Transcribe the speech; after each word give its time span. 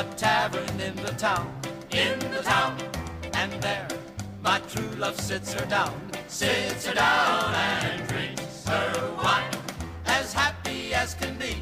a 0.00 0.04
tavern 0.14 0.80
in 0.80 0.96
the 0.96 1.12
town, 1.12 1.52
in 1.90 2.18
the 2.30 2.42
town. 2.42 2.74
And 3.34 3.52
there 3.60 3.86
my 4.42 4.58
true 4.60 4.88
love 4.96 5.20
sits 5.20 5.52
her 5.52 5.66
down, 5.66 5.94
sits 6.26 6.86
her 6.86 6.94
down 6.94 7.54
and 7.54 8.08
drinks 8.08 8.64
her 8.66 9.14
wine, 9.22 9.54
as 10.06 10.32
happy 10.32 10.94
as 10.94 11.12
can 11.12 11.36
be, 11.36 11.54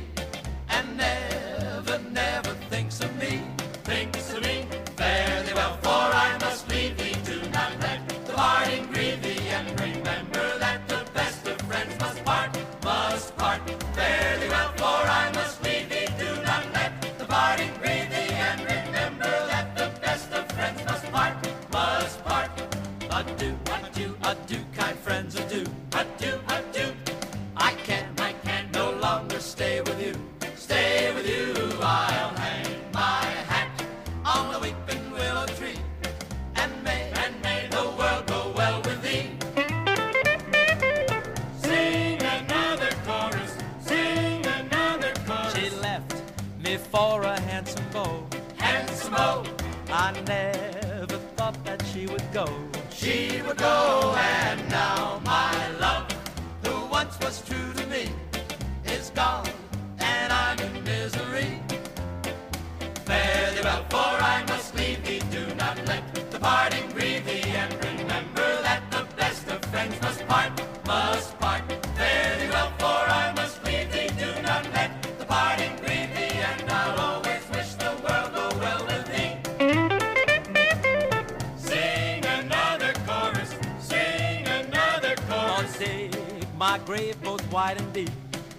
my 86.68 86.78
grave 86.84 87.16
both 87.22 87.44
wide 87.50 87.78
and 87.80 87.90
deep, 87.94 88.10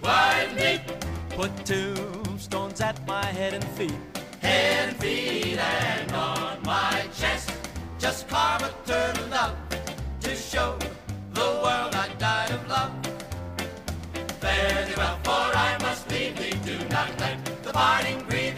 wide 0.02 0.48
and 0.48 0.58
deep. 0.58 0.82
Put 1.36 1.52
tombstones 1.64 2.80
at 2.80 2.96
my 3.06 3.24
head 3.24 3.54
and 3.54 3.64
feet, 3.76 3.98
head 4.40 4.88
and 4.88 4.96
feet, 4.96 5.58
and 5.58 6.10
on 6.12 6.58
my 6.64 7.04
chest. 7.20 7.52
Just 8.00 8.26
carve 8.26 8.62
a 8.62 8.72
turtle 8.84 9.28
dove 9.28 9.56
to 10.22 10.34
show 10.34 10.76
the 11.38 11.48
world 11.64 11.92
I 12.04 12.08
died 12.18 12.50
of 12.50 12.62
love. 12.68 12.92
Fare 14.40 14.86
thee 14.86 14.94
well, 14.96 15.18
for 15.26 15.46
I 15.68 15.78
must 15.80 16.10
leave 16.10 16.36
thee. 16.36 16.58
Do 16.70 16.76
not 16.88 17.10
let 17.20 17.38
the 17.62 17.72
parting 17.72 18.18
grieve 18.28 18.49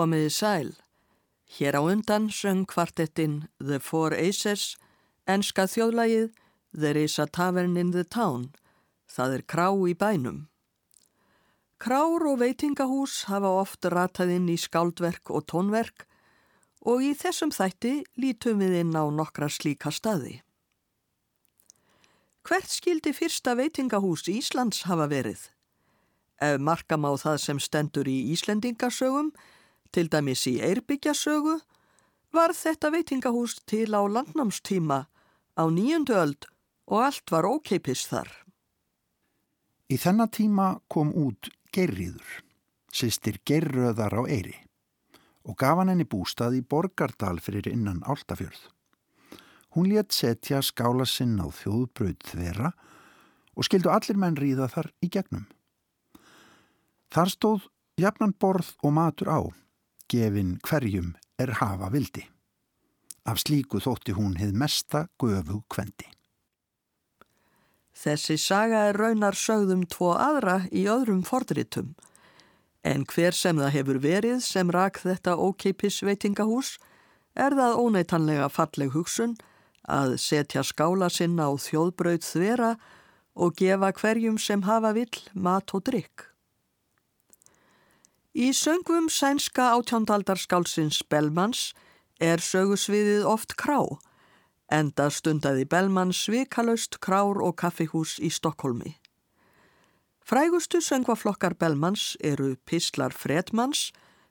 Komiði 0.00 0.30
sæl. 0.32 0.68
Hér 1.58 1.76
á 1.76 1.84
undan 1.84 2.30
söng 2.32 2.64
kvartettin 2.64 3.50
The 3.60 3.76
Four 3.84 4.14
Aces, 4.16 4.78
enska 5.28 5.66
þjóðlægið 5.68 6.30
There 6.72 7.02
is 7.04 7.18
a 7.18 7.26
tavern 7.26 7.76
in 7.76 7.90
the 7.92 8.04
town. 8.04 8.54
Það 9.04 9.34
er 9.34 9.44
krá 9.44 9.66
í 9.84 9.92
bænum. 9.92 10.38
Krár 11.76 12.24
og 12.32 12.40
veitingahús 12.40 13.26
hafa 13.28 13.52
oft 13.60 13.84
ratað 13.92 14.32
inn 14.38 14.48
í 14.48 14.56
skáldverk 14.56 15.34
og 15.36 15.44
tónverk 15.52 16.06
og 16.80 17.04
í 17.04 17.12
þessum 17.12 17.52
þætti 17.52 17.94
lítum 18.16 18.64
við 18.64 18.80
inn 18.80 18.96
á 18.96 19.04
nokkra 19.04 19.52
slíka 19.52 19.92
staði. 19.92 20.40
Hvert 22.48 22.72
skildi 22.72 23.12
fyrsta 23.12 23.52
veitingahús 23.52 24.30
Íslands 24.32 24.86
hafa 24.88 25.12
verið? 25.12 25.50
Ef 26.40 26.56
markam 26.56 27.04
á 27.04 27.12
það 27.20 27.40
sem 27.44 27.58
stendur 27.60 28.08
í 28.08 28.32
Íslendingasögum, 28.32 29.34
til 29.92 30.08
dæmis 30.12 30.46
í 30.50 30.58
Eirbyggjasögu, 30.64 31.58
var 32.32 32.54
þetta 32.54 32.92
veitingahús 32.94 33.58
til 33.66 33.90
á 33.90 34.02
landnámstíma 34.06 35.00
á 35.58 35.64
nýjöndu 35.66 36.14
öld 36.14 36.46
og 36.86 37.04
allt 37.06 37.30
var 37.30 37.46
ókeipis 37.46 38.06
þar. 38.10 38.30
Í 39.90 39.98
þennan 39.98 40.30
tíma 40.30 40.66
kom 40.88 41.10
út 41.14 41.50
Geirriður, 41.74 42.42
sýstir 42.94 43.40
Geirröðar 43.46 44.14
á 44.14 44.22
Eyri 44.26 44.58
og 45.48 45.56
gaf 45.58 45.80
hann 45.80 45.90
henni 45.90 46.06
bústað 46.06 46.58
í 46.58 46.62
Borgardal 46.62 47.40
fyrir 47.42 47.66
innan 47.70 48.02
Áltafjörð. 48.06 48.60
Hún 49.74 49.88
létt 49.90 50.12
setja 50.14 50.60
skála 50.62 51.06
sinn 51.06 51.38
á 51.38 51.46
þjóðbröð 51.46 52.18
þvera 52.26 52.72
og 53.54 53.66
skildu 53.66 53.90
allir 53.90 54.18
menn 54.18 54.38
ríða 54.38 54.68
þar 54.70 54.90
í 55.02 55.10
gegnum. 55.10 55.46
Þar 57.10 57.32
stóð 57.34 57.66
jafnan 57.98 58.34
borð 58.38 58.74
og 58.82 58.94
matur 58.94 59.30
á, 59.30 59.40
gefin 60.10 60.58
hverjum 60.66 61.14
er 61.38 61.54
hafa 61.60 61.90
vildi. 61.94 62.26
Af 63.24 63.42
slíku 63.44 63.80
þótti 63.82 64.16
hún 64.16 64.36
hið 64.40 64.56
mesta 64.56 65.06
göfu 65.20 65.62
kvendi. 65.70 66.08
Þessi 68.00 68.38
saga 68.40 68.86
er 68.88 68.96
raunar 68.96 69.36
sögðum 69.36 69.84
tvo 69.92 70.14
aðra 70.16 70.62
í 70.72 70.86
öðrum 70.88 71.20
fordritum. 71.26 71.92
En 72.80 73.04
hver 73.04 73.36
sem 73.36 73.58
það 73.60 73.74
hefur 73.74 73.98
verið 74.00 74.40
sem 74.40 74.70
rak 74.72 75.02
þetta 75.02 75.36
ókeipis 75.36 76.00
veitingahús 76.06 76.78
er 77.36 77.52
það 77.58 77.76
óneitanlega 77.82 78.48
falleg 78.48 78.94
hugsun 78.96 79.36
að 79.84 80.16
setja 80.22 80.64
skála 80.64 81.10
sinna 81.12 81.50
á 81.50 81.54
þjóðbraut 81.60 82.24
þvera 82.24 82.72
og 83.36 83.54
gefa 83.60 83.92
hverjum 84.00 84.40
sem 84.40 84.64
hafa 84.64 84.94
vill 84.96 85.20
mat 85.34 85.76
og 85.76 85.84
drikk. 85.84 86.29
Í 88.40 88.54
söngvum 88.56 89.10
sænska 89.12 89.66
átjándarskálsins 89.76 91.02
Bellmans 91.12 91.74
er 92.16 92.40
sögusviðið 92.40 93.26
oft 93.28 93.52
krá, 93.60 93.82
enda 94.72 95.10
stundaði 95.12 95.66
Bellmans 95.68 96.22
svikalaust 96.24 96.96
krár 97.04 97.42
og 97.44 97.58
kaffihús 97.60 98.14
í 98.16 98.30
Stokkólmi. 98.32 98.94
Frægustu 100.24 100.80
söngvaflokkar 100.80 101.58
Bellmans 101.60 102.16
eru 102.24 102.54
Pistlar 102.64 103.12
Fredmans 103.12 103.90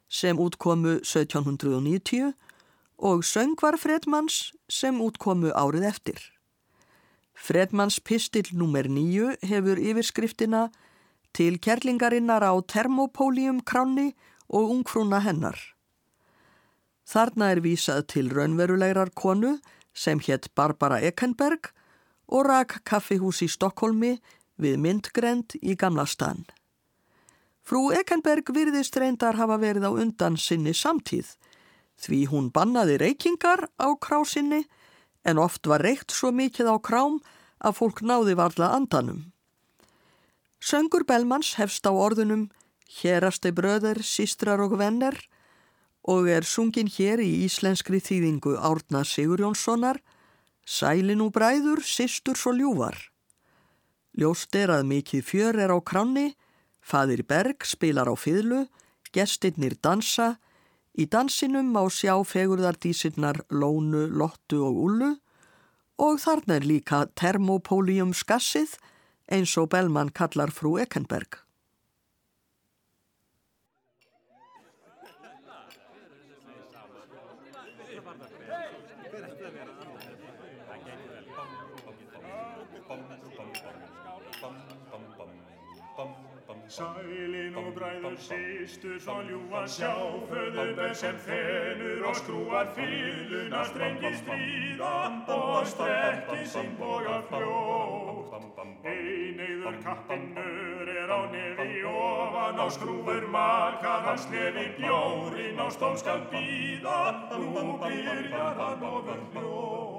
sem 0.09 0.41
útkomu 0.41 0.97
1790 1.05 2.33
og 2.97 3.21
Söngvar 3.21 3.77
Fredmans 3.77 4.55
sem 4.65 4.97
útkomu 5.05 5.53
árið 5.53 5.85
eftir. 5.85 6.19
Fredmans 7.37 8.01
pistil 8.01 8.49
nr. 8.57 8.89
9 8.89 9.35
hefur 9.53 9.77
yfirskriftina 9.77 10.71
til 11.33 11.59
kerlingarinnar 11.59 12.43
á 12.45 12.53
termopólium 12.61 13.61
kráni 13.63 14.13
og 14.49 14.71
ungfrúna 14.73 15.21
hennar. 15.25 15.57
Þarna 17.09 17.51
er 17.53 17.61
vísað 17.65 18.05
til 18.13 18.29
raunverulegrar 18.29 19.13
konu 19.15 19.57
sem 19.93 20.19
hétt 20.19 20.51
Barbara 20.55 20.99
Ekenberg 21.01 21.71
og 22.29 22.45
rak 22.45 22.81
kaffihús 22.85 23.41
í 23.45 23.49
Stokkólmi 23.49 24.17
við 24.61 24.77
myndgrend 24.77 25.57
í 25.61 25.75
gamla 25.75 26.05
stan. 26.05 26.45
Frú 27.65 27.89
Ekenberg 27.93 28.49
virðist 28.53 28.97
reyndar 28.97 29.37
hafa 29.37 29.57
verið 29.61 29.89
á 29.89 29.91
undan 29.93 30.37
sinni 30.37 30.73
samtíð 30.73 31.35
Því 31.99 32.19
hún 32.31 32.47
bannaði 32.55 32.95
reykingar 33.01 33.67
á 33.75 33.87
krásinni 33.99 34.63
en 35.27 35.41
oft 35.41 35.67
var 35.67 35.83
reykt 35.83 36.15
svo 36.15 36.31
mikið 36.31 36.71
á 36.71 36.75
krám 36.79 37.19
að 37.59 37.75
fólk 37.75 37.99
náði 38.01 38.37
varla 38.39 38.71
andanum. 38.77 39.33
Söngur 40.59 41.05
Belmans 41.07 41.55
hefst 41.55 41.87
á 41.87 41.91
orðunum 41.91 42.49
Hérasti 42.99 43.51
bröður, 43.55 44.01
sístrar 44.03 44.59
og 44.59 44.75
venner 44.79 45.15
og 46.03 46.27
er 46.27 46.43
sungin 46.43 46.89
hér 46.89 47.21
í 47.23 47.45
íslenskri 47.45 48.01
þýðingu 48.03 48.57
Árna 48.59 49.05
Sigur 49.07 49.39
Jónssonar 49.39 50.01
Sælin 50.69 51.23
og 51.25 51.31
bræður, 51.33 51.79
sístur 51.81 52.37
svo 52.37 52.51
ljúvar. 52.53 52.97
Ljóst 54.13 54.53
er 54.53 54.69
að 54.69 54.85
mikið 54.91 55.23
fjör 55.25 55.57
er 55.63 55.73
á 55.73 55.79
kranni, 55.81 56.35
fadir 56.81 57.23
Berg 57.25 57.65
spilar 57.65 58.05
á 58.05 58.13
fyrlu, 58.13 58.67
gestinnir 59.09 59.73
dansa, 59.81 60.35
í 60.93 61.07
dansinum 61.09 61.71
má 61.73 61.81
sjá 61.89 62.13
fegurðardísinnar 62.21 63.41
Lónu, 63.49 64.05
Lottu 64.13 64.61
og 64.67 64.77
Ullu 64.85 65.09
og 65.99 66.21
þarna 66.21 66.59
er 66.59 66.67
líka 66.69 66.99
termopólium 67.17 68.13
skassið 68.13 68.77
eins 69.29 69.55
og 69.61 69.69
Bellmann 69.73 70.11
kallar 70.15 70.51
frú 70.53 70.77
Ekkenberg. 70.81 71.39
Sælin 86.69 87.55
og 87.57 87.73
bræður 87.73 88.15
sístur 88.21 88.99
svo 89.01 89.15
ljúa 89.25 89.63
sjá 89.65 89.89
Föðuber 90.29 90.91
sem 90.93 91.15
þenur 91.25 92.03
og 92.05 92.17
skrúar 92.19 92.67
fyluna 92.75 93.63
Strengi 93.65 94.11
stríða 94.19 94.91
og 95.33 95.65
strekki 95.71 96.45
sín 96.51 96.75
boga 96.77 97.15
fljótt 97.31 98.61
Einegður 98.85 99.79
kappinnur 99.81 100.91
er 100.93 101.09
á 101.09 101.21
nefi 101.33 101.81
ofan 101.89 102.61
á 102.61 102.67
skrúfur 102.77 103.25
Makar 103.33 104.05
hans 104.05 104.29
nefi 104.29 104.67
bjórin 104.77 105.57
á 105.57 105.67
stón 105.73 105.97
skal 105.97 106.21
býða 106.29 106.99
Nú 107.33 107.79
byrjar 107.81 108.61
hann 108.61 108.85
ofur 108.93 109.25
fljótt 109.33 109.98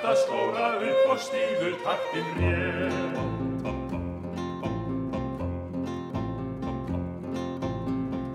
að 0.00 0.16
slóra 0.16 0.68
upp 0.80 1.10
og 1.12 1.18
stíður 1.20 1.74
taktin 1.84 2.28
rétt 2.38 3.18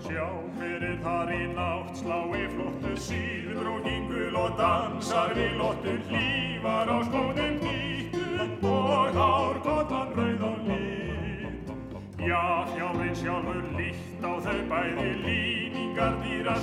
Sjá 0.06 0.28
fyrir 0.60 1.00
þar 1.06 1.32
í 1.34 1.42
nátt 1.56 2.02
slái 2.02 2.44
flottu 2.54 2.94
síður 3.08 3.72
og 3.74 3.88
gingul 3.88 4.38
og 4.44 4.60
dansar 4.60 5.34
við 5.38 5.58
lottur 5.62 5.98
hlývar 6.12 6.92
á 6.94 6.98
skónum 7.10 7.58
nýttu 7.64 8.70
og 8.70 9.18
hárkottan 9.18 10.14
rauð 10.20 10.46
og 10.52 10.70
lit. 10.70 11.74
Já, 12.22 12.44
fjárinn 12.76 13.18
sjálfur 13.18 13.66
líkt 13.80 14.22
á 14.22 14.34
þau 14.46 14.62
bæði 14.70 15.10
líningar 15.26 16.22
dýra 16.22 16.60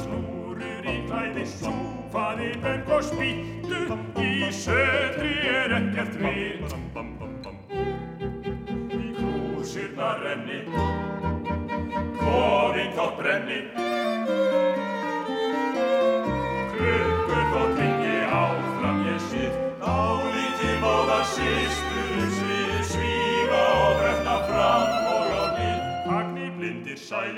snúrur 0.63 0.87
í 0.87 0.97
klæði 1.09 1.45
súfaði 1.49 2.49
berg 2.63 2.91
og 2.95 3.03
spýttu 3.07 3.81
í 4.23 4.51
södri 4.55 5.33
er 5.51 5.75
ekkert 5.79 6.15
vitt. 6.23 6.75
Í 8.93 9.07
krúsirna 9.19 10.11
renni 10.23 10.61
Kofinn 12.23 12.93
þótt 12.97 13.17
brenni 13.19 13.82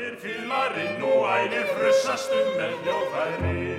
blindir 0.05 0.17
sælir 0.17 0.17
fyllarinn 0.21 1.01
Nú 1.01 1.25
ælir 1.25 1.67
frussast 1.77 2.31
um 2.33 2.49
með 2.59 2.73
hljóðfæri 2.83 3.75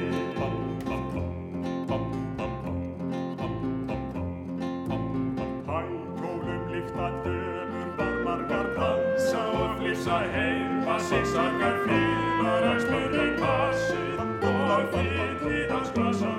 Hækólum 5.68 6.64
lífta 6.72 7.08
dömur 7.24 7.90
Barmargar 7.98 8.68
dansa 8.78 9.44
og 9.54 9.78
flissa 9.80 10.20
heima 10.34 11.00
Sigsargar 11.00 11.78
fyllar 11.86 12.64
að 12.72 12.82
spyrja 12.86 13.28
passið 13.42 14.20
Og 14.46 14.88
fyllið 14.94 15.72
hans 15.72 15.92
glasa 15.96 16.34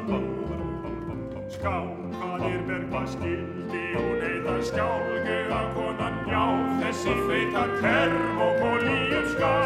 Skákaðir 1.56 2.60
bergva 2.66 3.04
skildi 3.06 3.84
og 3.96 4.12
neyðar 4.20 4.62
skjálgega 4.66 5.62
konan 5.76 6.18
Já, 6.26 6.44
þessi 6.82 7.14
feita 7.28 7.64
termopolíum 7.80 9.30
skatti 9.30 9.65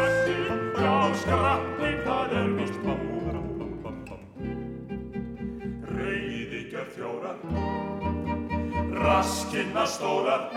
skratti, 1.21 1.89
það 2.05 2.35
er 2.39 2.51
vist 2.57 2.77
bú 2.85 2.95
Reyðigjör 5.91 6.87
þjórar 6.95 7.37
Raskinna 9.01 9.83
stórar. 9.89 10.47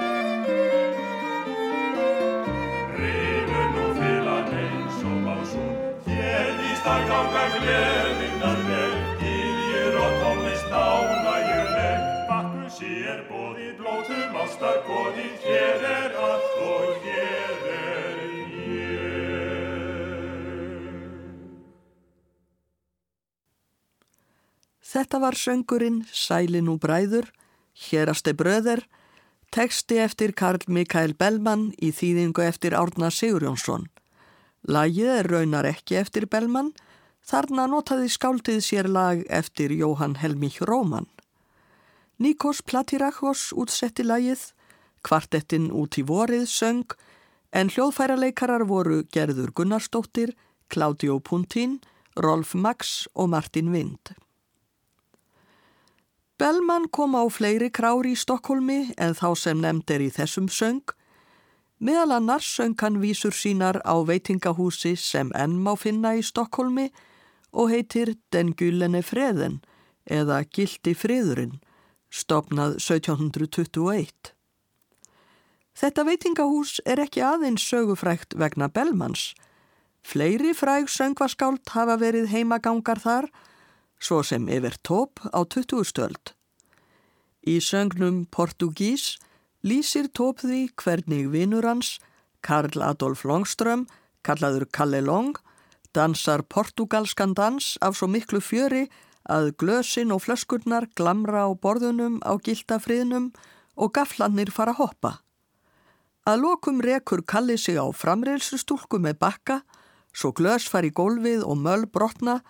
Rifur 2.98 3.66
nú 3.74 3.84
fyllan 3.98 4.50
eins 4.60 5.02
og 5.10 5.18
básún 5.26 5.74
Hérnýst 6.08 6.88
að 6.94 7.04
ganga 7.10 7.44
gleðinnar 7.56 8.64
vel. 8.68 8.94
Gýðjur 9.20 10.00
og 10.04 10.16
tónlist 10.22 10.72
nánægjuleg 10.72 12.08
Bakkusi 12.30 12.94
er 13.12 13.20
bóðið 13.28 13.76
blótum 13.82 14.40
ástar 14.44 14.80
góðið 14.88 15.36
Hér 15.44 15.88
er 15.92 16.18
allt 16.30 16.58
og 16.70 17.04
hér 17.04 17.63
Þetta 24.94 25.18
var 25.18 25.34
söngurinn 25.34 26.04
Sælin 26.14 26.68
og 26.70 26.78
bræður, 26.84 27.26
Héraste 27.74 28.30
bröður, 28.38 28.84
teksti 29.50 29.98
eftir 29.98 30.30
Karl 30.38 30.62
Mikael 30.70 31.16
Bellmann 31.18 31.72
í 31.82 31.90
þýðingu 31.90 32.44
eftir 32.46 32.76
Árna 32.78 33.10
Sigurjónsson. 33.10 33.88
Lagið 34.70 35.10
er 35.16 35.30
raunar 35.32 35.66
ekki 35.66 35.98
eftir 35.98 36.28
Bellmann, 36.30 36.70
þarna 37.26 37.66
notaði 37.72 38.06
skáldið 38.14 38.62
sér 38.62 38.86
lag 38.86 39.26
eftir 39.26 39.74
Jóhann 39.74 40.14
Helmich 40.22 40.62
Róman. 40.62 41.10
Nikos 42.22 42.62
Platirachos 42.62 43.48
útsetti 43.50 44.06
lagið, 44.06 44.52
kvartettinn 45.02 45.72
út 45.74 45.98
í 45.98 46.06
vorið 46.06 46.46
söng, 46.46 46.94
en 47.50 47.66
hljóðfæraleikarar 47.66 48.62
voru 48.70 49.02
Gerður 49.10 49.50
Gunnarsdóttir, 49.50 50.36
Claudio 50.70 51.18
Puntín, 51.18 51.80
Rolf 52.14 52.54
Max 52.54 53.08
og 53.14 53.34
Martin 53.34 53.74
Vind. 53.74 54.14
Bellman 56.34 56.88
kom 56.90 57.14
á 57.14 57.22
fleiri 57.30 57.68
krári 57.70 58.10
í 58.14 58.18
Stokkólmi 58.18 58.90
en 58.98 59.12
þá 59.14 59.28
sem 59.38 59.60
nefnd 59.62 59.90
er 59.94 60.02
í 60.02 60.10
þessum 60.10 60.48
söng. 60.50 60.82
Meðal 61.78 62.16
annars 62.16 62.48
söng 62.56 62.74
hann 62.82 62.98
vísur 62.98 63.30
sínar 63.30 63.78
á 63.86 63.94
veitingahúsi 64.02 64.96
sem 64.98 65.30
enn 65.38 65.60
má 65.62 65.76
finna 65.78 66.16
í 66.18 66.24
Stokkólmi 66.26 66.88
og 67.54 67.70
heitir 67.70 68.16
Den 68.34 68.50
Gyllene 68.58 69.04
Freðin 69.06 69.60
eða 70.10 70.42
Gildi 70.50 70.96
Friðurinn, 70.98 71.60
stopnað 72.10 72.80
1721. 72.82 74.34
Þetta 75.78 76.02
veitingahús 76.10 76.80
er 76.82 76.98
ekki 77.06 77.22
aðeins 77.22 77.62
sögufrækt 77.62 78.34
vegna 78.34 78.66
Bellmans. 78.66 79.36
Fleiri 80.02 80.50
fræg 80.50 80.90
söngvaskált 80.90 81.70
hafa 81.78 81.94
verið 82.02 82.26
heimagangar 82.34 82.98
þar 82.98 83.30
svo 84.04 84.20
sem 84.22 84.48
yfir 84.52 84.76
tóp 84.84 85.22
á 85.32 85.40
20 85.48 85.84
stöld. 85.88 86.34
Í 87.48 87.56
söngnum 87.60 88.24
Portugís 88.28 89.16
lýsir 89.64 90.10
tóp 90.12 90.44
því 90.44 90.68
hvernig 90.80 91.30
vinur 91.32 91.64
hans, 91.64 91.98
Karl 92.44 92.84
Adolf 92.84 93.24
Longström, 93.24 93.86
kallaður 94.24 94.68
Kalle 94.72 95.00
Long, 95.00 95.36
dansar 95.96 96.42
portugalskan 96.42 97.34
dans 97.34 97.76
af 97.80 97.96
svo 97.96 98.08
miklu 98.10 98.40
fjöri 98.44 98.88
að 99.30 99.54
glösin 99.60 100.12
og 100.12 100.24
flöskurnar 100.24 100.88
glamra 100.98 101.46
á 101.48 101.50
borðunum 101.56 102.20
á 102.20 102.36
gildafriðnum 102.36 103.30
og 103.76 103.94
gaflannir 103.96 104.52
fara 104.52 104.74
hoppa. 104.76 105.20
Að 106.28 106.40
lokum 106.44 106.80
rekur 106.80 107.22
Kalli 107.24 107.56
sig 107.60 107.76
á 107.80 107.84
framreilsustúlku 107.92 109.00
með 109.00 109.18
bakka, 109.20 109.60
svo 110.12 110.32
glös 110.32 110.68
fari 110.68 110.90
gólfið 110.92 111.44
og 111.44 111.60
möll 111.60 111.86
brotna 111.88 112.40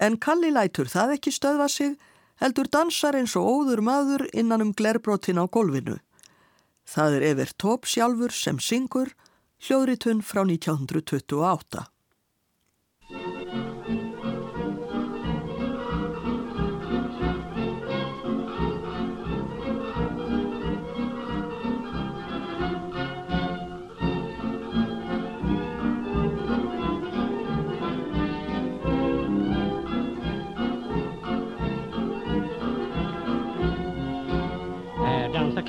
En 0.00 0.16
Kalli 0.16 0.48
lætur 0.48 0.88
það 0.88 1.18
ekki 1.18 1.32
stöðva 1.36 1.68
sig, 1.68 1.96
heldur 2.40 2.70
dansar 2.72 3.18
eins 3.18 3.36
og 3.36 3.44
óður 3.44 3.82
maður 3.84 4.24
innan 4.32 4.64
um 4.64 4.72
glerbrotin 4.72 5.40
á 5.40 5.44
golfinu. 5.44 5.98
Það 6.88 7.16
er 7.18 7.26
Evert 7.34 7.56
Tóp 7.60 7.84
sjálfur 7.86 8.32
sem 8.32 8.58
syngur, 8.58 9.12
hljóðritun 9.60 10.24
frá 10.24 10.40
1928. 10.46 11.84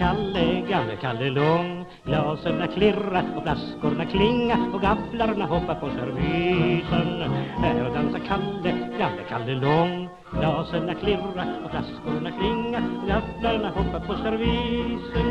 Kalle, 0.01 0.65
gamle 0.69 0.95
Kalle 0.95 1.29
Lång. 1.29 1.85
Glasen 2.03 2.67
klirra 2.73 3.23
och 3.35 3.43
flaskorna 3.43 4.05
klinga 4.05 4.57
och 4.73 4.81
gafflarna 4.81 5.45
hoppa 5.45 5.75
på 5.75 5.89
servisen. 5.89 7.31
Här 7.57 7.91
dansar 7.93 8.19
Kalle, 8.27 8.71
gamle 8.99 9.23
Kalle 9.29 9.55
Lång. 9.55 10.09
Glasen 10.31 10.95
klirra 11.01 11.45
och 11.63 11.71
flaskorna 11.71 12.31
klinga 12.31 12.81
och 13.01 13.07
gafflarna 13.07 13.69
hoppa 13.69 13.99
på 13.99 14.13
servisen. 14.13 15.27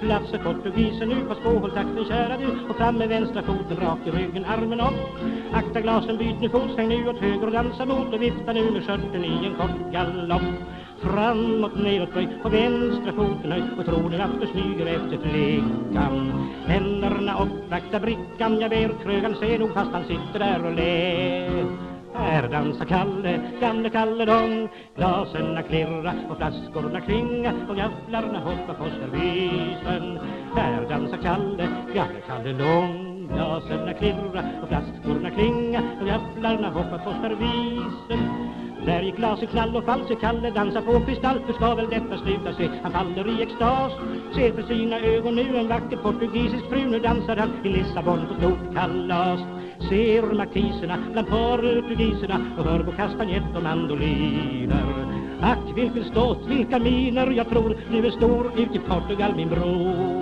Plats 0.00 0.32
portugisen 0.44 1.08
nu 1.08 1.24
på 1.24 1.34
spåhåltakten 1.34 2.04
kära 2.04 2.36
du. 2.38 2.68
Och 2.70 2.76
fram 2.76 2.98
med 2.98 3.08
vänstra 3.08 3.42
foten 3.42 3.76
rak 3.76 3.98
i 4.06 4.10
ryggen, 4.10 4.44
armen 4.44 4.80
upp. 4.80 5.22
Akta 5.52 5.80
glasen, 5.80 6.16
byt 6.16 6.40
nu 6.40 6.48
fot, 6.48 6.74
sväng 6.74 6.88
nu 6.88 7.08
åt 7.08 7.20
höger 7.20 7.46
och 7.46 7.52
dansa 7.52 7.86
mot. 7.86 8.14
Och 8.14 8.22
vifta 8.22 8.52
nu 8.52 8.70
med 8.70 8.86
skörten 8.86 9.24
i 9.24 9.46
en 9.46 9.54
kort 9.54 9.92
galopp. 9.92 10.42
Framåt, 11.02 11.76
nedåt, 11.76 12.14
böj. 12.14 12.28
På 12.42 12.48
vänstra 12.48 13.12
foten 13.12 13.52
höj 13.52 13.62
Och 13.78 13.84
tror 13.84 14.10
nu 14.10 14.20
att 14.20 14.40
du 14.40 14.46
smyger 14.46 14.86
efter 14.86 15.18
flickan. 15.18 16.32
Händerna 16.66 17.42
uppvakta 17.42 18.00
brickan 18.00 18.60
Jag 18.60 18.70
ber 18.70 19.02
krögan 19.02 19.34
se 19.40 19.58
nog 19.58 19.74
fast 19.74 19.92
han 19.92 20.04
sitter 20.04 20.38
där 20.38 20.66
och 20.66 20.72
ler. 20.72 21.66
Här 22.14 22.48
dansar 22.48 22.84
Kalle, 22.84 23.40
gamle 23.60 23.90
Kalle 23.90 24.24
Dong. 24.24 24.68
Glasen 24.96 25.58
klirra 25.68 26.14
och 26.30 26.36
flaskorna 26.36 27.00
klinga 27.00 27.52
och 27.68 27.76
gafflarna 27.76 28.40
hoppar 28.40 28.74
på 28.74 28.84
servisen. 28.84 30.18
Här 30.56 30.88
dansar 30.88 31.18
Kalle, 31.22 31.68
gamle 31.94 32.20
Kalle 32.26 32.52
Dong. 32.52 33.11
Glasen 33.34 33.94
klirra 33.98 34.42
och 34.62 34.68
flaskorna 34.68 35.30
klinga 35.30 35.82
och 36.00 36.06
gafflarna 36.06 36.70
hoppa 36.70 36.98
på 36.98 37.12
servisen. 37.22 38.52
Där 38.86 39.02
gick 39.02 39.16
glaset 39.16 39.50
knall 39.50 39.76
och 39.76 39.84
fall, 39.84 40.00
se 40.08 40.14
Kalle 40.14 40.50
dansa 40.50 40.82
på 40.82 41.00
kristall 41.00 41.38
Hur 41.46 41.52
ska 41.52 41.74
väl 41.74 41.90
detta 41.90 42.18
sluta 42.18 42.52
sig? 42.54 42.70
Han 42.82 42.92
faller 42.92 43.40
i 43.40 43.42
extas 43.42 43.92
Ser 44.34 44.52
för 44.52 44.62
sina 44.62 45.00
ögon 45.00 45.34
nu 45.34 45.56
en 45.56 45.68
vacker 45.68 45.96
portugisisk 45.96 46.64
fru. 46.68 46.90
Nu 46.90 46.98
dansar 46.98 47.36
han 47.36 47.50
i 47.64 47.68
Lissabon 47.68 48.26
på 48.28 48.34
stort 48.34 48.74
kalas 48.74 49.40
Ser 49.88 50.22
markiserna 50.34 50.98
bland 51.12 51.28
portugiserna 51.28 52.36
Och 52.58 52.64
hör 52.64 52.82
på 52.84 52.92
kastanjett 52.92 53.56
och 53.56 53.62
mandoliner 53.62 54.84
Ack 55.42 55.76
vilken 55.76 56.04
ståt, 56.04 56.46
vilka 56.46 56.78
miner 56.78 57.30
Jag 57.30 57.48
tror 57.48 57.76
du 57.90 58.06
är 58.06 58.10
stor 58.10 58.52
ut 58.56 58.74
i 58.74 58.78
Portugal 58.78 59.34
min 59.36 59.48
bror 59.48 60.21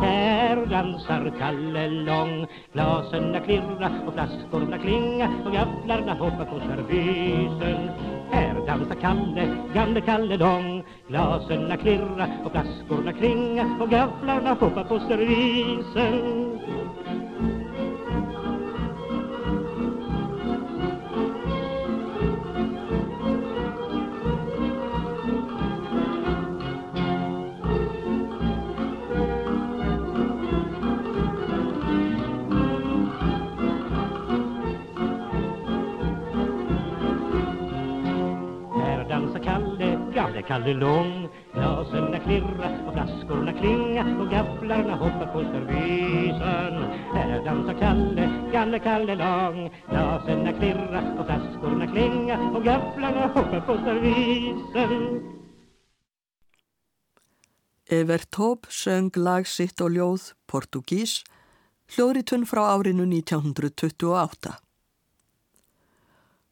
här 0.00 0.66
dansar 0.66 1.32
Kalle 1.38 1.88
lång 1.88 2.46
Glasen 2.72 3.36
klirra 3.44 3.90
och 4.06 4.14
flaskorna 4.14 4.78
klinga 4.78 5.30
Och 5.46 5.52
gafflarna 5.52 6.14
hoppar 6.14 6.44
på 6.44 6.60
servisen. 6.60 7.90
Här 8.30 8.66
dansar 8.66 8.94
Kalle, 9.00 9.56
gamle 9.74 10.00
Kalle 10.00 10.36
lång 10.36 10.84
Glasen 11.08 11.78
klirra 11.78 12.28
och 12.44 12.52
flaskorna 12.52 13.12
klinga 13.12 13.76
Och 13.80 13.90
gafflarna 13.90 14.50
hoppar 14.50 14.84
på 14.84 14.98
servisen. 15.00 16.56
Kalle 40.46 40.74
Lång 40.74 41.28
Glasen 41.54 42.20
klirra 42.24 42.86
och 42.86 42.92
flaskorna 42.92 43.52
klinga 43.52 44.20
och 44.20 44.30
gafflarna 44.30 44.94
hoppar 44.96 45.26
på 45.32 45.40
servisen. 45.40 46.74
Här 47.14 47.44
dansar 47.44 47.80
Kalle, 47.80 48.50
gamle 48.52 48.78
Kalle 48.78 49.14
Lång 49.14 49.70
Glasen 49.90 50.58
klirra 50.58 51.12
och 51.18 51.26
flaskorna 51.26 51.86
klinga 51.86 52.50
och 52.50 52.64
gafflarna 52.64 53.26
hoppar 53.26 53.60
på 53.60 53.74
servisen. 53.84 55.22
Evert 57.88 58.30
Taube 58.30 58.66
söng 58.68 59.10
lag 59.16 59.46
sitt 59.46 59.80
og 59.80 59.90
ljóð 59.90 60.32
Portugís 60.50 61.22
hljóðritun 61.94 62.46
frá 62.46 62.64
árinu 62.74 63.06
1928 63.06 64.65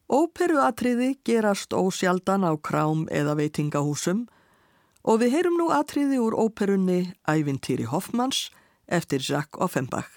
Óperuatriði 0.05 1.15
gerast 1.25 1.73
ósjaldan 1.73 2.45
á 2.45 2.53
krám 2.61 3.07
eða 3.09 3.39
veitingahúsum 3.39 4.27
og 5.01 5.23
við 5.23 5.33
heyrum 5.39 5.57
nú 5.57 5.71
atriði 5.73 6.19
úr 6.21 6.37
óperunni 6.37 7.15
Ævintýri 7.25 7.89
Hoffmanns 7.89 8.51
eftir 8.85 9.25
Jacques 9.25 9.57
Offenbach. 9.65 10.13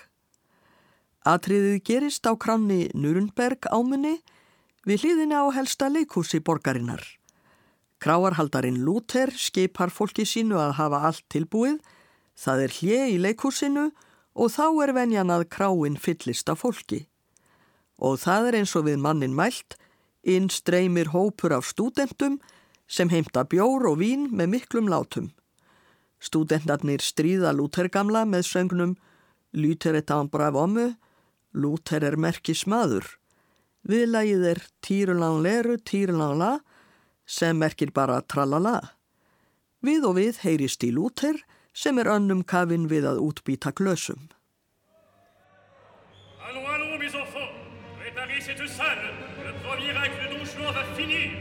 Atriðið 1.24 1.79
gerist 1.88 2.27
á 2.27 2.36
kráni 2.36 2.91
Nürnberg 2.91 3.63
ámunni 3.72 4.20
við 4.84 5.08
hlýðina 5.08 5.48
á 5.48 5.56
helsta 5.56 5.88
leikhúsi 5.88 6.44
borgarinnar. 6.44 7.03
Kráarhaldarinn 8.03 8.84
Luther 8.84 9.32
skipar 9.32 9.88
fólki 9.88 10.27
sínu 10.27 10.60
að 10.60 10.77
hafa 10.84 11.00
allt 11.08 11.24
tilbúið, 11.32 11.79
það 12.36 12.63
er 12.67 12.75
hlið 12.75 13.12
í 13.15 13.20
leikhúsinu 13.24 13.91
og 14.36 14.51
þá 14.51 14.67
er 14.84 14.98
venjan 15.00 15.32
að 15.32 15.48
kráin 15.48 15.96
fyllist 15.96 16.51
af 16.51 16.67
fólki 16.67 17.08
og 17.98 18.20
það 18.22 18.50
er 18.50 18.60
eins 18.62 18.75
og 18.77 18.88
við 18.88 19.01
mannin 19.01 19.36
mælt, 19.36 19.77
inn 20.24 20.50
streymir 20.51 21.12
hópur 21.13 21.56
af 21.56 21.66
stúdentum 21.66 22.39
sem 22.88 23.10
heimta 23.10 23.44
bjór 23.44 23.89
og 23.92 24.00
vín 24.01 24.30
með 24.32 24.54
miklum 24.56 24.89
látum. 24.92 25.32
Stúdentarnir 26.20 27.04
stríða 27.04 27.54
Lúter 27.54 27.89
gamla 27.94 28.25
með 28.25 28.48
söngnum 28.50 28.96
Lúter 29.54 29.96
er 29.96 30.06
tán 30.06 30.30
bravomu, 30.30 30.96
Lúter 31.54 32.04
er 32.04 32.18
merkis 32.18 32.66
maður. 32.68 33.06
Viðlægið 33.88 34.44
er 34.51 34.62
Týrulan 34.84 35.42
leru, 35.42 35.77
Týrulan 35.77 36.38
la, 36.38 36.51
sem 37.25 37.58
merkir 37.58 37.94
bara 37.96 38.20
tralala. 38.22 38.94
Við 39.82 40.06
og 40.10 40.18
við 40.18 40.42
heyrist 40.44 40.84
í 40.84 40.92
Lúter 40.92 41.39
sem 41.74 41.98
er 42.01 42.10
önnum 42.12 42.44
kafin 42.44 42.89
við 42.92 43.08
að 43.08 43.22
útbýta 43.24 43.72
glösum. 43.72 44.27
Cette 48.48 48.70
salle, 48.70 49.12
le 49.46 49.51
premier 49.68 49.89
acte 49.89 50.24
de 50.24 50.38
Don 50.38 50.46
Juan 50.46 50.74
va 50.74 50.84
finir. 50.96 51.32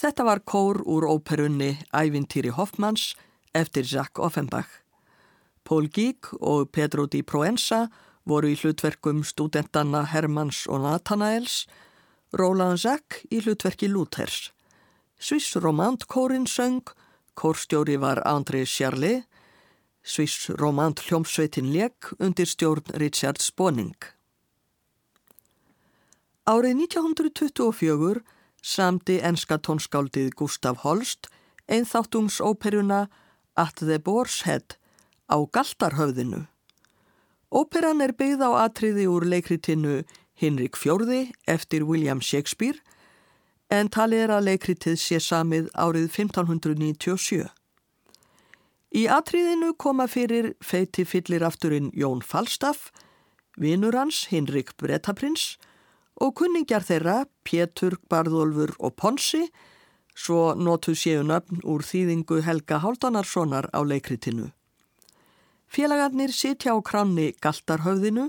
Þetta 0.00 0.24
var 0.24 0.40
kór 0.48 0.78
úr 0.88 1.04
óperunni 1.04 1.74
Ævintýri 1.92 2.54
Hoffmanns 2.56 3.10
eftir 3.52 3.84
Jacques 3.84 4.22
Offenbach. 4.24 4.70
Paul 5.62 5.90
Gík 5.92 6.30
og 6.40 6.70
Pedro 6.72 7.04
Di 7.04 7.20
Proenza 7.20 7.90
voru 8.24 8.48
í 8.48 8.56
hlutverkum 8.56 9.20
studentanna 9.28 10.06
Hermanns 10.08 10.62
og 10.72 10.86
Nathanaels, 10.86 11.66
Roland 12.32 12.80
Jacques 12.80 13.28
í 13.28 13.42
hlutverki 13.44 13.90
Luthers. 13.92 14.54
Sviss 15.20 15.52
Romant 15.60 16.08
kórin 16.08 16.48
söng, 16.48 16.80
kórstjóri 17.36 18.00
var 18.00 18.24
André 18.24 18.64
Charlet, 18.64 19.28
Sviss 20.00 20.48
Romant 20.48 21.04
hljómsveitin 21.04 21.74
Lek 21.76 22.14
undir 22.16 22.48
stjórn 22.48 22.96
Richard 22.96 23.44
Sponning. 23.44 24.00
Árið 26.48 26.86
1924 26.88 28.39
samdi 28.62 29.18
enska 29.24 29.58
tónskáldið 29.58 30.32
Gustaf 30.36 30.84
Holst 30.84 31.28
einþáttungsóperuna 31.70 33.08
At 33.56 33.76
the 33.76 33.98
Boar's 33.98 34.42
Head 34.42 34.76
á 35.30 35.36
Galtarhöfðinu. 35.52 36.46
Óperan 37.50 38.02
er 38.02 38.14
byggð 38.14 38.42
á 38.46 38.50
atriði 38.66 39.06
úr 39.10 39.26
leikritinu 39.26 40.02
Hinrik 40.40 40.78
Fjörði 40.78 41.30
eftir 41.50 41.84
William 41.86 42.20
Shakespeare 42.20 42.78
en 43.70 43.90
talið 43.90 44.26
er 44.26 44.34
að 44.34 44.46
leikritið 44.50 44.98
sé 44.98 45.18
samið 45.22 45.70
árið 45.78 46.08
1597. 46.10 47.46
Í 48.90 49.02
atriðinu 49.06 49.74
koma 49.78 50.08
fyrir 50.10 50.54
feiti 50.62 51.04
fyllir 51.06 51.44
afturinn 51.46 51.92
Jón 51.94 52.24
Falstaff, 52.26 52.90
vinur 53.54 53.94
hans 53.94 54.24
Hinrik 54.32 54.74
Bretaprins 54.76 55.54
og 56.20 56.34
kunningjar 56.36 56.84
þeirra, 56.84 57.24
Pétur, 57.44 57.96
Barðolfur 58.12 58.74
og 58.78 58.94
Ponsi, 59.00 59.46
svo 60.14 60.54
notu 60.54 60.92
séu 60.92 61.22
nöfn 61.24 61.62
úr 61.64 61.84
þýðingu 61.86 62.42
Helga 62.44 62.80
Háldanarssonar 62.84 63.70
á 63.72 63.80
leikritinu. 63.80 64.50
Félagarnir 65.70 66.32
sitja 66.34 66.74
á 66.74 66.78
kranni 66.82 67.30
Galtarhöfðinu, 67.40 68.28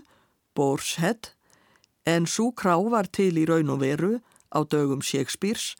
Borshead, 0.55 1.33
en 2.05 2.27
svo 2.27 2.51
krá 2.51 2.77
var 2.89 3.09
til 3.11 3.33
í 3.37 3.47
raun 3.49 3.73
og 3.73 3.81
veru 3.81 4.13
á 4.53 4.63
dögum 4.63 5.01
Shakespeare's 5.01 5.73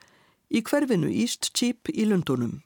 í 0.52 0.62
hverfinu 0.62 1.10
East 1.10 1.54
Cheap 1.56 1.90
í 1.94 2.08
Lundunum. 2.10 2.62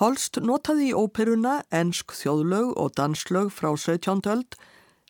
Holst 0.00 0.38
notaði 0.40 0.90
í 0.90 0.96
óperuna 0.96 1.60
ensk 1.74 2.14
þjóðlög 2.16 2.76
og 2.78 2.94
danslög 2.96 3.50
frá 3.52 3.74
17. 3.76 4.22
öld 4.32 4.56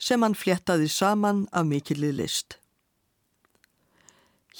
sem 0.00 0.22
hann 0.24 0.34
fléttaði 0.34 0.88
saman 0.90 1.44
af 1.52 1.68
mikilli 1.68 2.10
list. 2.16 2.59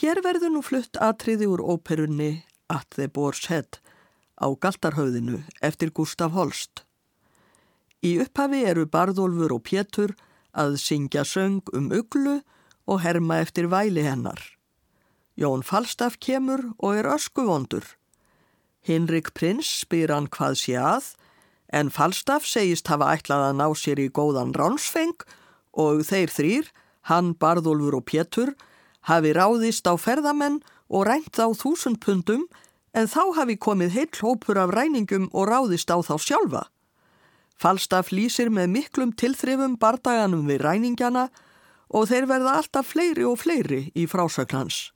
Hér 0.00 0.22
verður 0.24 0.48
nú 0.54 0.60
flutt 0.64 0.96
atriði 0.96 1.44
úr 1.44 1.60
óperunni 1.60 2.46
At 2.72 2.86
the 2.96 3.04
Boar's 3.12 3.50
Head 3.50 3.82
á 4.40 4.48
Galtarhauðinu 4.48 5.42
eftir 5.60 5.90
Gustaf 5.92 6.32
Holst. 6.32 6.86
Í 8.00 8.14
upphafi 8.22 8.62
eru 8.64 8.86
Barðolfur 8.88 9.52
og 9.58 9.66
Pétur 9.68 10.14
að 10.56 10.78
syngja 10.80 11.26
söng 11.28 11.68
um 11.76 11.90
uglu 11.92 12.38
og 12.88 13.02
herma 13.04 13.42
eftir 13.44 13.68
væli 13.68 14.06
hennar. 14.06 14.40
Jón 15.36 15.60
Falstaff 15.60 16.16
kemur 16.16 16.64
og 16.78 16.96
er 16.96 17.10
öskuvondur. 17.12 17.84
Hinrik 18.80 19.34
Prins 19.36 19.68
spyr 19.82 20.14
hann 20.16 20.30
hvað 20.32 20.56
sé 20.62 20.78
að 20.80 21.12
en 21.76 21.92
Falstaff 21.92 22.48
segist 22.48 22.88
hafa 22.88 23.12
ætlað 23.18 23.50
að 23.50 23.60
ná 23.60 23.68
sér 23.76 24.00
í 24.00 24.08
góðan 24.08 24.56
ránsfeng 24.56 25.28
og 25.76 26.00
þeir 26.08 26.32
þrýr, 26.32 26.74
hann, 27.12 27.34
Barðolfur 27.36 28.00
og 28.00 28.08
Pétur, 28.08 28.56
hafi 29.08 29.32
ráðist 29.36 29.86
á 29.88 29.94
ferðamenn 29.96 30.60
og 30.90 31.06
rænt 31.08 31.38
á 31.40 31.48
þúsund 31.54 32.00
pundum 32.02 32.46
en 32.92 33.06
þá 33.06 33.22
hafi 33.38 33.56
komið 33.56 33.94
heill 33.96 34.20
hópur 34.20 34.58
af 34.58 34.72
ræningum 34.74 35.28
og 35.32 35.48
ráðist 35.48 35.90
á 35.94 35.98
þá 36.02 36.16
sjálfa. 36.18 36.62
Falstaff 37.60 38.10
lýsir 38.10 38.50
með 38.50 38.72
miklum 38.72 39.12
tilþrifum 39.12 39.76
bardaganum 39.78 40.48
við 40.48 40.64
ræningjana 40.64 41.28
og 41.90 42.08
þeir 42.08 42.26
verða 42.30 42.56
alltaf 42.60 42.90
fleiri 42.92 43.26
og 43.26 43.38
fleiri 43.42 43.90
í 43.94 44.06
frásögnans. 44.08 44.90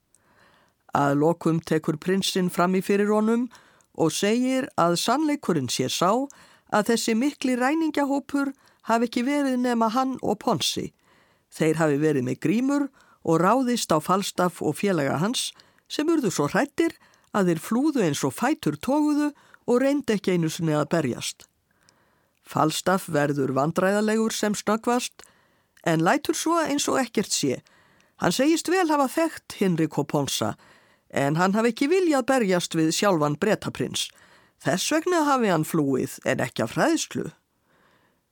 Að 0.95 1.19
lokum 1.21 1.61
tekur 1.61 1.99
prinsinn 1.99 2.51
fram 2.51 2.75
í 2.79 2.83
fyrir 2.83 3.11
honum 3.13 3.49
og 3.95 4.13
segir 4.15 4.69
að 4.81 4.97
sannleikurinn 5.03 5.71
sé 5.71 5.89
sá 5.91 6.27
að 6.75 6.91
þessi 6.91 7.15
mikli 7.19 7.57
ræningjahópur 7.59 8.53
hafi 8.89 9.09
ekki 9.09 9.25
verið 9.27 9.59
nema 9.63 9.91
hann 9.95 10.19
og 10.23 10.39
Ponsi 10.43 10.91
Þeir 11.55 11.79
hafi 11.79 11.99
verið 12.03 12.27
með 12.27 12.41
grímur 12.43 12.85
og 12.89 13.04
ráðist 13.41 13.93
á 13.93 13.99
Falstaff 14.05 14.61
og 14.63 14.77
félaga 14.81 15.17
hans 15.23 15.51
sem 15.89 16.09
urðu 16.09 16.31
svo 16.33 16.49
hrættir 16.53 16.97
að 17.35 17.51
þeir 17.51 17.63
flúðu 17.67 18.05
eins 18.05 18.23
og 18.27 18.35
fætur 18.37 18.77
tóguðu 18.77 19.33
og 19.67 19.81
reyndi 19.81 20.17
ekki 20.17 20.37
einu 20.37 20.51
sinni 20.53 20.77
að 20.77 20.91
berjast. 20.93 21.47
Falstaff 22.45 23.09
verður 23.09 23.55
vandræðalegur 23.57 24.35
sem 24.37 24.55
snöggvast 24.55 25.25
en 25.89 26.05
lætur 26.05 26.37
svo 26.37 26.59
eins 26.61 26.89
og 26.89 27.01
ekkert 27.01 27.33
sé. 27.33 27.63
Hann 28.21 28.33
segist 28.33 28.69
vel 28.69 28.87
hafa 28.91 29.09
þekkt 29.11 29.57
Henrik 29.61 29.97
Ponsa 30.09 30.55
en 31.11 31.39
hann 31.41 31.55
hafi 31.55 31.73
ekki 31.73 31.89
viljað 31.89 32.29
berjast 32.29 32.77
við 32.77 32.93
sjálfan 32.93 33.39
bretaprins. 33.41 34.09
Þess 34.65 34.93
vegna 34.93 35.25
hafi 35.29 35.51
hann 35.53 35.67
flúið 35.67 36.19
en 36.29 36.43
ekki 36.45 36.65
af 36.65 36.77
hræðslu. 36.77 37.31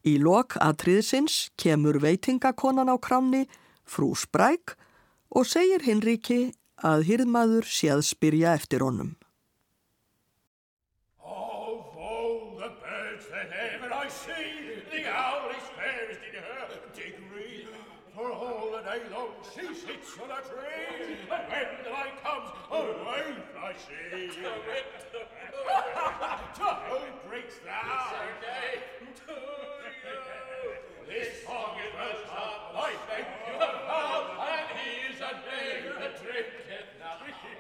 Í 0.03 0.19
lok 0.19 0.57
atriðsins 0.59 1.53
kemur 1.61 2.01
veitingakonan 2.03 2.91
á 2.91 2.97
kramni, 2.99 3.47
frú 3.93 4.13
Spræk, 4.19 4.77
og 5.37 5.49
segir 5.49 5.85
Henriki 5.87 6.41
að 6.93 7.07
hýrðmaður 7.09 7.69
sé 7.69 7.93
að 7.95 8.07
spyrja 8.09 8.57
eftir 8.59 8.85
honum. 8.85 9.13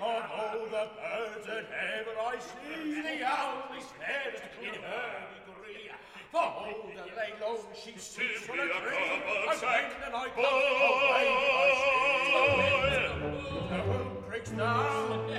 Of 0.00 0.22
all 0.30 0.64
the 0.66 0.88
birds 0.98 1.46
that 1.46 1.66
ever 1.70 2.14
I 2.20 2.38
see, 2.38 3.00
the 3.02 3.24
owl 3.24 3.62
is 3.78 3.84
fairest 3.98 4.42
in 4.60 4.74
her 4.82 5.12
degree. 5.46 5.90
For 6.30 6.38
all 6.38 6.90
the 6.94 7.02
lay 7.16 7.32
long 7.40 7.58
she 7.74 7.92
sits 7.98 8.48
on 8.48 8.58
a 8.58 8.62
tree, 8.62 8.70
and 8.70 9.22
when 9.22 9.58
the 10.00 10.10
night 10.10 10.34
comes, 10.34 10.46
away 10.46 11.26
I 11.52 11.70
see. 11.78 13.26
The 13.68 13.80
wind 13.90 14.26
breaks 14.28 14.50
down, 14.50 15.31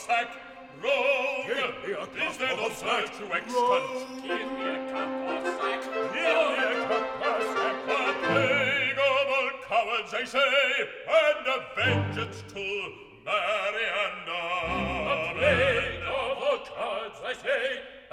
sack. 0.00 0.28
rogue. 0.82 1.46
Give 1.46 1.56
me 1.84 1.92
Rome 1.92 2.16
is 2.30 2.36
then 2.38 2.58
on 2.58 2.72
sack 2.72 3.04
to 3.18 3.24
extant. 3.36 3.84
Give 4.22 4.48
me 4.56 4.64
a 4.64 4.88
cup 4.90 5.10
of 5.28 5.44
sack. 5.60 5.80
Give 5.84 6.16
me 6.16 6.24
a 6.24 6.88
cup 6.88 7.20
of 7.28 7.42
sack. 7.54 7.76
A 7.84 8.02
plague 8.24 9.00
of 9.08 9.26
all 9.36 9.52
cowards, 9.68 10.12
I 10.14 10.24
say, 10.24 10.52
and 11.20 11.46
a 11.46 11.58
vengeance 11.76 12.38
to 12.48 12.64
Mariander. 13.26 14.46
A 15.04 15.34
plague 15.36 16.04
of 16.08 16.36
all 16.46 16.60
cowards, 16.64 17.20
I 17.26 17.32
say, 17.34 17.64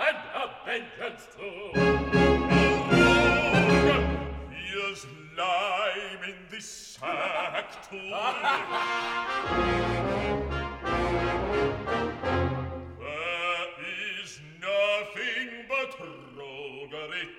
and 0.07 0.19
a 0.35 0.45
vengeance 0.65 1.23
to 1.37 1.47
Here's 4.51 5.01
lime 5.37 6.23
in 6.27 6.37
this 6.51 6.97
sack 6.99 7.67
too. 7.89 8.13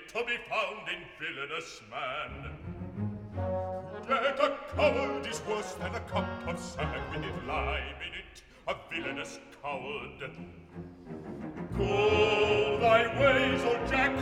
to 0.09 0.25
be 0.25 0.37
found 0.49 0.89
in 0.89 1.05
villainous 1.21 1.83
man. 1.91 2.57
Yet 4.09 4.41
a 4.41 4.57
coward 4.75 5.27
is 5.27 5.43
worse 5.47 5.75
than 5.75 5.95
a 5.95 6.01
cup 6.01 6.27
of 6.49 6.59
sack 6.59 6.97
with 7.13 7.25
lime 7.47 8.01
in 8.07 8.15
it, 8.15 8.43
a 8.67 8.75
villainous 8.91 9.39
coward. 9.63 10.31
Go 11.77 12.79
thy 12.81 13.21
ways, 13.21 13.61
O 13.65 13.87
Jack, 13.87 14.17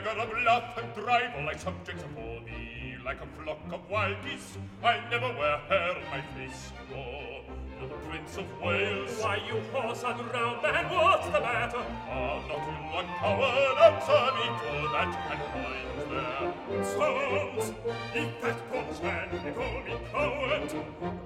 beggar 0.00 0.20
of 0.20 0.42
laugh 0.44 0.78
and 0.78 0.94
drive 0.94 1.30
all 1.36 1.44
like 1.44 1.58
subjects 1.58 2.02
before 2.02 2.40
thee, 2.46 2.96
like 3.04 3.18
a 3.20 3.26
flock 3.42 3.60
of 3.72 3.80
wild 3.90 4.16
geese. 4.24 4.56
I 4.82 5.00
never 5.10 5.28
wear 5.38 5.58
hair 5.68 5.90
on 5.96 6.04
my 6.10 6.22
face, 6.34 6.72
Oh, 6.92 7.42
you're 7.78 7.88
the 7.88 7.94
Prince 8.08 8.36
of 8.38 8.46
Wales. 8.62 9.18
Why, 9.20 9.36
you 9.46 9.60
horse 9.72 10.02
and 10.04 10.32
round 10.32 10.62
man, 10.62 10.84
what's 10.90 11.26
the 11.26 11.40
matter? 11.40 11.84
Ah, 12.08 12.42
not 12.48 12.62
you 12.68 12.78
one 12.96 13.10
coward, 13.20 13.78
answer 13.88 14.26
me 14.36 14.46
to 14.60 14.72
that, 14.94 15.12
and 15.32 15.42
find 15.52 15.90
there. 16.10 16.84
Stones, 16.84 17.66
if 18.14 18.40
that 18.40 18.58
poor 18.70 18.88
man, 19.04 19.28
they 19.44 19.52
call 19.52 19.78
me 19.84 19.94
coward, 20.12 20.70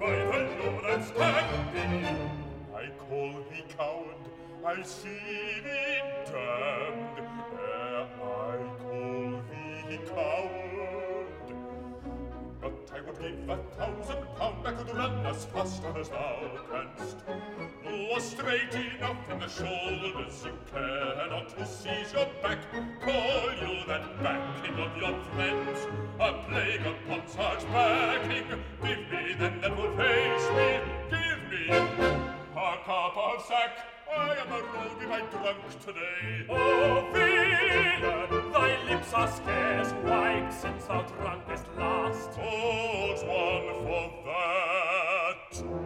by 0.00 0.14
the 0.16 0.40
Lord, 0.64 0.84
that's 0.84 1.10
I 2.74 2.90
call 3.08 3.32
thee 3.50 3.64
coward, 3.76 4.22
als 4.64 5.02
sie 5.02 5.62
winternd 5.62 7.18
er 7.18 8.08
eichel 8.08 9.42
wie 9.50 9.98
kauend. 9.98 11.48
But 12.60 12.90
I 12.96 13.00
would 13.02 13.18
give 13.20 13.50
a 13.50 13.58
thousand 13.76 14.24
pound 14.38 14.66
I 14.66 14.72
could 14.72 14.96
run 14.96 15.26
as 15.26 15.44
fast 15.44 15.84
as 15.84 16.08
thou 16.08 16.48
canst. 16.70 17.16
Nor 17.84 18.20
straight 18.20 18.74
enough 18.74 19.30
in 19.30 19.38
the 19.40 19.48
shoulders 19.48 20.44
you 20.44 20.56
cannot 20.72 21.48
to 21.58 21.66
seize 21.66 22.14
your 22.14 22.28
back. 22.42 22.60
Call 23.04 23.52
you 23.60 23.84
that 23.86 24.22
backing 24.22 24.78
of 24.78 24.96
your 24.96 25.14
friends 25.34 25.78
a 26.18 26.32
plague 26.48 26.86
upon 26.86 27.28
such 27.28 27.66
backing. 27.70 28.46
Give 28.82 29.10
me 29.10 29.34
then 29.38 29.60
that 29.60 29.76
will 29.76 29.94
face 29.94 30.48
me. 30.56 30.80
Give 31.10 31.40
me 31.50 31.68
a 31.68 32.76
cup 32.86 33.16
of 33.16 33.44
sack. 33.44 33.93
I 34.12 34.36
am 34.36 34.52
a 34.52 34.62
rogue 34.72 35.02
if 35.02 35.10
I 35.10 35.20
drunk 35.30 35.80
today. 35.84 36.46
Oh, 36.48 37.08
villain, 37.12 38.52
thy 38.52 38.84
lips 38.90 39.12
are 39.12 39.30
scarce 39.30 39.92
wiped 40.04 40.52
since 40.52 40.84
thou 40.84 41.02
drunkest 41.02 41.66
last. 41.76 42.38
Old 42.38 43.26
one 43.28 43.84
for 43.84 44.06
that. 44.26 45.84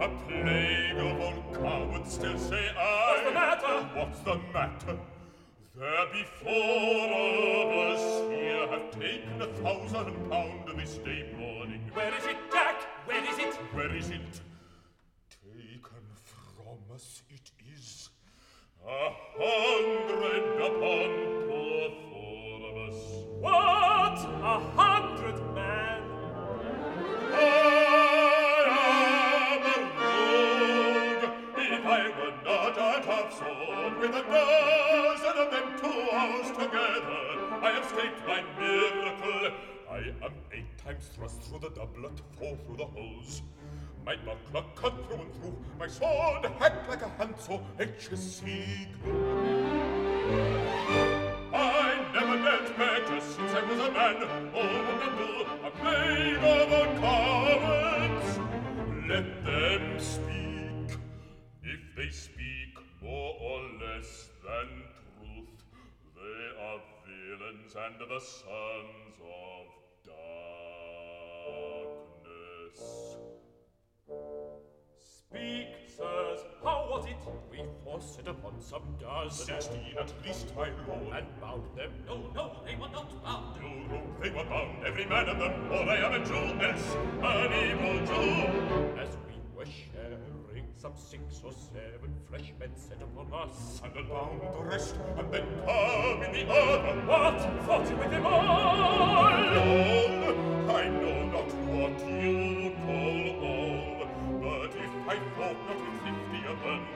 a 0.00 0.08
plague 0.26 0.96
of 0.96 1.20
all 1.20 1.42
cowards 1.52 2.12
still 2.12 2.38
say 2.38 2.70
I. 2.76 3.10
What's 3.12 3.24
the 3.24 3.32
matter? 3.32 3.88
What's 3.94 4.20
the 4.20 4.36
matter? 4.52 5.09
Sir, 5.80 6.08
before 6.12 6.52
all 6.52 7.62
of 7.62 7.96
us 7.96 8.30
here 8.30 8.68
have 8.68 8.90
taken 8.90 9.40
a 9.40 9.46
thousand 9.46 10.30
pound 10.30 10.78
this 10.78 10.98
day 10.98 11.32
morning. 11.38 11.80
Where 11.94 12.14
is 12.18 12.26
it, 12.26 12.36
Jack? 12.52 12.82
Where 13.06 13.24
is 13.24 13.38
it? 13.38 13.54
Where 13.72 13.96
is 13.96 14.10
it? 14.10 14.40
Taken 15.42 16.04
from 16.12 16.94
us 16.94 17.22
it 17.30 17.50
is 17.74 18.10
a 18.86 19.08
hundred 19.38 20.60
upon 20.60 21.39
thrust 41.00 41.42
through 41.42 41.60
the 41.60 41.70
doublet, 41.70 42.20
fall 42.38 42.56
through 42.66 42.76
the 42.76 42.86
holes. 42.86 43.42
My 44.04 44.16
buckler 44.16 44.64
cut 44.76 44.94
through 45.06 45.20
and 45.22 45.34
through, 45.34 45.56
my 45.78 45.88
sword 45.88 46.46
hacked 46.58 46.88
like 46.88 47.02
a 47.02 47.08
handsaw, 47.18 47.60
edges 47.78 48.42
I 51.52 52.10
never 52.14 52.36
dealt 52.44 52.76
better 52.76 53.20
since 53.20 53.52
I 53.52 53.62
was 53.62 53.78
a 53.78 53.92
man. 53.92 54.16
Oh, 54.54 54.60
remember, 54.90 55.66
a 55.66 55.70
plague 55.80 56.44
of 56.44 57.00
cowards. 57.00 58.30
Let 59.08 59.44
them 59.44 59.98
speak. 59.98 60.98
If 61.62 61.80
they 61.96 62.10
speak 62.10 62.78
more 63.02 63.34
or 63.40 63.60
less 63.82 64.30
than 64.44 64.68
truth, 65.18 65.64
they 66.14 66.42
are 66.62 66.80
villains 67.06 67.74
and 67.74 67.98
the 68.08 68.20
sons 68.20 68.69
was 76.90 77.06
it? 77.06 77.16
We 77.52 77.62
forced 77.84 78.18
it 78.18 78.26
upon 78.26 78.60
some 78.60 78.82
dozen. 79.00 79.46
Sixteen 79.46 79.94
at 79.96 80.12
least, 80.26 80.52
my 80.56 80.70
lord. 80.88 81.14
And 81.14 81.40
bound 81.40 81.62
them. 81.76 81.92
No, 82.04 82.16
no, 82.34 82.50
they 82.66 82.74
were 82.74 82.88
not 82.88 83.08
bound. 83.22 83.60
No, 83.62 83.68
no, 83.94 84.02
they 84.20 84.30
were 84.30 84.44
bound, 84.44 84.84
every 84.84 85.06
man 85.06 85.28
of 85.28 85.38
them, 85.38 85.70
or 85.70 85.88
I 85.88 85.98
am 85.98 86.20
a 86.20 86.24
Jew, 86.26 86.34
else 86.66 86.96
an 87.22 87.52
evil 87.62 88.06
Jew. 88.06 88.98
As 89.00 89.16
we 89.28 89.36
were 89.56 89.66
sharing 89.66 90.66
some 90.76 90.96
six 90.96 91.40
or 91.44 91.52
seven 91.52 92.12
fresh 92.28 92.52
men 92.58 92.70
set 92.74 93.00
upon 93.00 93.32
us. 93.40 93.80
And 93.84 93.94
unbound 93.94 94.40
the 94.40 94.64
rest, 94.64 94.96
and 95.16 95.32
then 95.32 95.46
come 95.64 96.22
in 96.24 96.32
the 96.32 96.52
other. 96.52 97.06
What? 97.06 97.38
Fought 97.66 97.98
with 97.98 98.10
them 98.10 98.26
all? 98.26 98.32
All? 98.32 98.80
I 100.74 100.88
know 100.88 101.26
not 101.26 101.50
what 101.70 102.00
you 102.10 102.74
call 102.82 103.46
all, 103.46 104.08
but 104.42 104.74
if 104.74 104.92
I 105.06 105.18
thought 105.36 105.60
not 105.68 105.89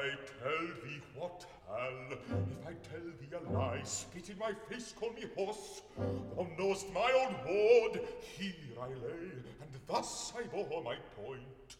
I 0.00 0.08
tell 0.42 0.66
thee 0.82 1.02
what 1.14 1.44
hell, 1.68 2.08
if 2.10 2.66
I 2.66 2.72
tell 2.88 3.06
thee 3.20 3.36
a 3.36 3.52
lie, 3.52 3.82
spit 3.84 4.30
in 4.30 4.38
my 4.38 4.52
face, 4.70 4.94
call 4.98 5.12
me 5.12 5.24
horse. 5.36 5.82
Thou 5.98 6.48
knowest 6.58 6.90
my 6.94 7.12
old 7.12 7.34
ward, 7.46 8.00
here 8.38 8.78
I 8.80 8.88
lay, 8.88 9.30
and 9.60 9.72
thus 9.86 10.32
I 10.38 10.44
bore 10.44 10.82
my 10.82 10.96
point. 11.22 11.76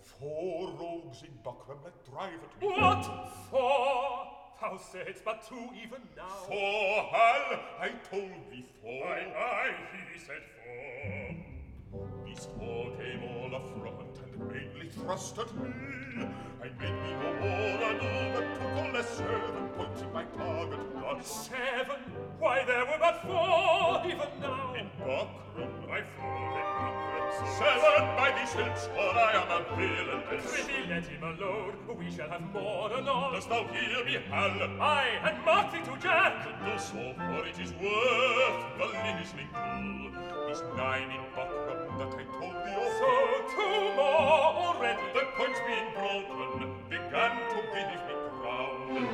Four 0.00 0.74
rogues 0.78 1.22
in 1.22 1.32
buckram 1.44 1.82
let 1.82 2.04
drive 2.08 2.34
at 2.34 2.62
me. 2.62 2.68
What? 2.68 3.04
Four? 3.50 4.28
Thou 4.60 4.78
saidst 4.78 5.24
but 5.24 5.46
two 5.48 5.68
even 5.82 6.02
now. 6.16 6.28
Four, 6.46 7.02
hell, 7.10 7.60
I 7.80 7.90
told 8.10 8.30
thee 8.52 8.64
four. 8.80 9.06
Aye, 9.08 9.34
aye, 9.36 9.74
he 10.12 10.18
said 10.20 10.42
four. 10.62 12.24
These 12.24 12.46
four 12.56 12.92
came 12.96 13.22
all 13.24 13.54
affront, 13.56 14.15
endlich 14.50 14.92
frostet 14.92 15.48
hell, 15.58 16.28
ein 16.62 16.74
wenig 16.78 17.18
o'er 17.24 17.80
and 17.90 18.00
over 18.00 18.44
took 18.54 18.76
all 18.76 18.92
the 18.92 19.02
seven 19.02 19.68
points 19.76 20.02
in 20.02 20.12
my 20.12 20.24
target 20.36 20.80
gun. 20.94 21.22
Seven? 21.22 22.00
Why, 22.38 22.64
there 22.66 22.84
were 22.84 22.98
but 22.98 23.22
four 23.22 24.02
even 24.04 24.30
now. 24.40 24.74
In 24.74 24.90
Buckram 25.00 25.72
I 25.90 26.02
fall 26.16 26.56
in 26.56 26.68
Buckram. 26.78 27.16
Seven 27.58 28.04
by 28.16 28.32
these 28.38 28.52
hills, 28.52 28.88
or 28.96 29.14
I 29.14 29.32
am 29.40 29.50
a 29.50 29.76
villain 29.76 30.22
villainess. 30.28 30.50
Prithee, 30.50 30.88
let 30.88 31.06
him 31.06 31.22
alone, 31.22 31.74
we 31.98 32.10
shall 32.10 32.28
have 32.28 32.42
more 32.52 32.92
anon. 32.96 33.32
Dost 33.34 33.48
thou 33.48 33.64
hear 33.68 34.04
me, 34.04 34.18
Hal? 34.30 34.80
Aye, 34.80 35.18
and 35.24 35.44
mark 35.44 35.72
thee 35.72 35.82
to 35.84 35.96
Jack. 36.00 36.44
Do 36.64 36.78
so, 36.78 37.14
for 37.16 37.46
it 37.46 37.58
is 37.58 37.72
worth 37.72 38.64
the 38.78 38.86
listening 39.18 39.48
to. 39.52 40.26
These 40.48 40.62
nine 40.76 41.10
in 41.10 41.24
Buckram 41.34 41.98
that 41.98 42.14
I 42.14 42.24
told 42.38 42.65
So 42.98 43.12
tomorrow 43.54 44.96
the 45.12 45.24
curtain 45.36 45.84
broken. 45.92 46.72
Began 46.88 47.34
to 47.50 47.58
finish 47.72 48.02
to 48.08 48.16
ground 48.40 49.08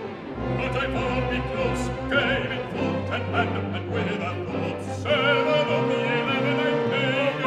But 0.57 0.75
i 0.77 0.87
thought 0.92 1.33
it 1.38 1.47
was 1.57 1.83
gain 2.11 2.51
of 2.53 2.95
thunder 3.09 3.64
and 3.77 3.87
with 3.92 4.11
a 4.12 4.33
cold 4.47 4.81
shadow 5.03 5.79
me 5.88 6.03
lamentations 6.29 7.47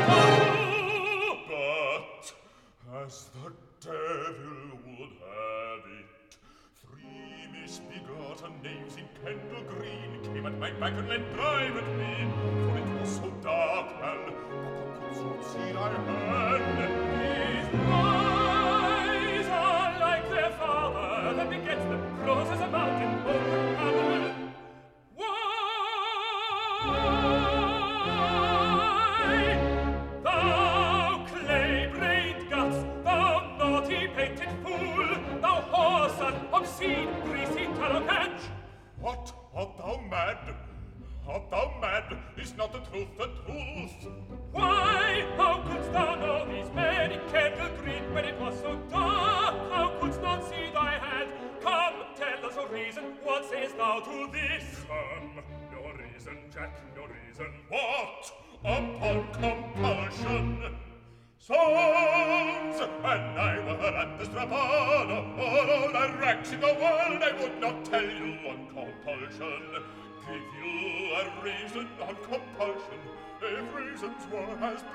up 1.51 2.23
as 3.03 3.15
whatever 3.41 4.55
would 4.85 5.13
have 5.27 5.85
it 5.99 6.31
free 6.79 7.63
is 7.65 7.75
begotten 7.89 8.53
name 8.63 8.76
but 10.41 10.59
my 10.59 10.71
back 10.71 10.77
Niemand 10.77 10.79
mein 10.79 10.79
Wankeln 10.79 11.09
entreibet 11.09 11.87
me. 11.97 12.66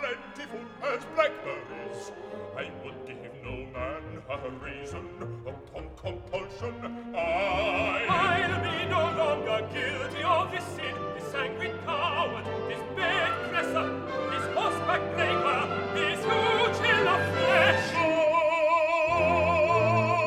plentiful 0.03 0.59
as 0.83 1.05
blackberries. 1.15 2.11
I 2.57 2.71
would 2.83 3.07
give 3.07 3.35
no 3.45 3.55
man 3.73 4.03
a 4.29 4.51
reason 4.65 5.05
upon 5.47 5.85
compulsion. 5.97 6.75
I... 7.15 8.07
I'll 8.09 8.61
be 8.63 8.85
no 8.91 9.03
longer 9.17 9.59
guilty 9.73 10.23
of 10.25 10.51
this 10.51 10.65
sin, 10.75 10.97
this 11.15 11.31
sanguine 11.31 11.79
coward, 11.85 12.45
this 12.69 12.83
bed 12.97 13.33
presser, 13.51 13.89
this 14.31 14.47
horseback 14.57 15.03
breaker, 15.15 15.63
this 15.95 16.21
hoochil 16.25 17.07
of 17.15 17.23
flesh. 17.37 17.89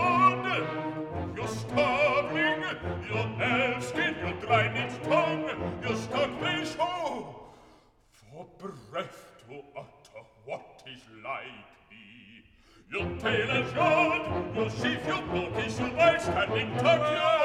Lord! 0.06 0.64
You're 1.36 1.56
starving, 1.64 2.62
your 3.10 3.28
elf-skin, 3.44 4.14
your 4.22 4.36
dry-knit 4.40 4.94
tongue, 5.04 5.50
your 5.84 5.98
starvation 5.98 6.80
oh, 6.80 7.50
for 8.58 8.72
breath. 8.90 9.25
to 9.48 9.62
utter 9.78 10.26
what 10.46 10.84
is 10.88 11.02
like 11.24 11.46
me. 11.92 12.44
You'll 12.92 13.18
tail 13.18 13.50
and 13.50 13.68
short, 13.74 14.56
you'll 14.56 14.70
sheaf 14.70 15.06
your 15.06 15.22
porkies, 15.30 15.80
you'll 15.80 15.96
by 15.96 16.18
standing 16.18 16.72
tuck 16.78 17.12
your 17.12 17.45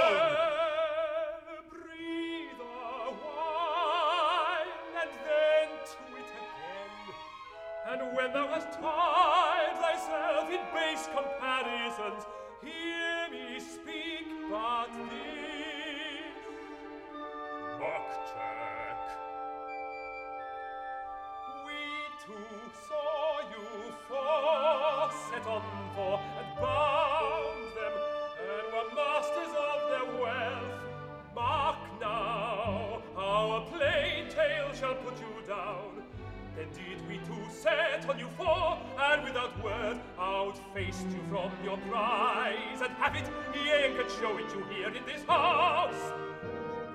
prize, 41.89 42.81
and 42.83 42.93
have 42.99 43.15
it, 43.17 43.29
yea, 43.55 43.95
could 43.97 44.11
show 44.21 44.37
it 44.37 44.53
you 44.55 44.65
here 44.71 44.89
in 44.89 45.05
this 45.07 45.23
house. 45.25 46.13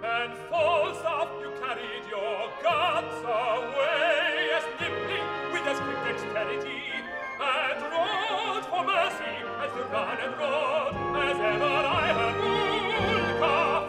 And 0.04 0.34
Falstaff, 0.50 1.30
you 1.42 1.52
carried 1.60 2.06
your 2.10 2.52
guns 2.62 3.24
away 3.24 4.50
as 4.54 4.66
nimbly 4.80 5.22
with 5.52 5.66
as 5.66 5.80
quick 5.80 6.00
dexterity, 6.06 6.84
and 7.42 7.82
rode 7.90 8.66
for 8.70 8.84
mercy 8.86 9.36
as 9.64 9.72
the 9.74 9.84
run 9.90 10.18
and 10.20 10.38
rode 10.38 10.96
as 11.26 11.38
ever 11.38 11.66
I 11.66 12.14
heard 12.14 12.36
Woolcock. 12.44 13.84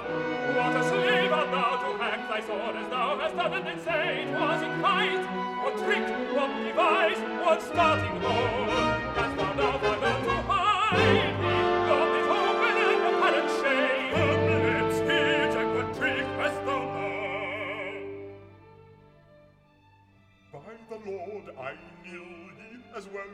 What 0.56 0.76
a 0.76 0.82
slave 0.88 1.32
art 1.32 1.50
thou 1.50 1.76
to 1.76 1.98
hack 2.02 2.28
thy 2.28 2.40
sword 2.46 2.76
as 2.76 2.88
thou 2.88 3.18
hast 3.18 3.36
done, 3.36 3.52
and 3.52 3.66
then 3.66 3.80
say 3.84 4.22
it 4.24 4.30
was 4.32 4.62
in 4.62 4.80
fight, 4.80 5.22
what 5.62 5.76
trick, 5.84 6.06
what 6.34 6.50
device, 6.64 7.20
what 7.44 7.60
starting 7.62 8.20
hold, 8.22 8.65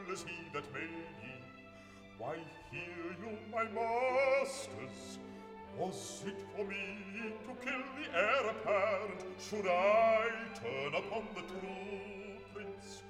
does 0.08 0.22
he 0.22 0.36
that 0.52 0.64
made 0.72 0.90
ye? 1.22 1.32
Why 2.18 2.36
hear 2.70 3.16
you, 3.20 3.38
my 3.52 3.64
masters? 3.64 5.18
Was 5.78 6.22
it 6.26 6.36
for 6.54 6.64
me 6.64 7.34
to 7.46 7.54
kill 7.64 7.82
the 7.96 8.16
heir 8.16 8.50
apparent? 8.50 9.24
Should 9.38 9.66
I 9.66 10.28
turn 10.54 10.94
upon 10.94 11.24
the 11.34 11.40
true 11.40 12.38
prince? 12.54 13.02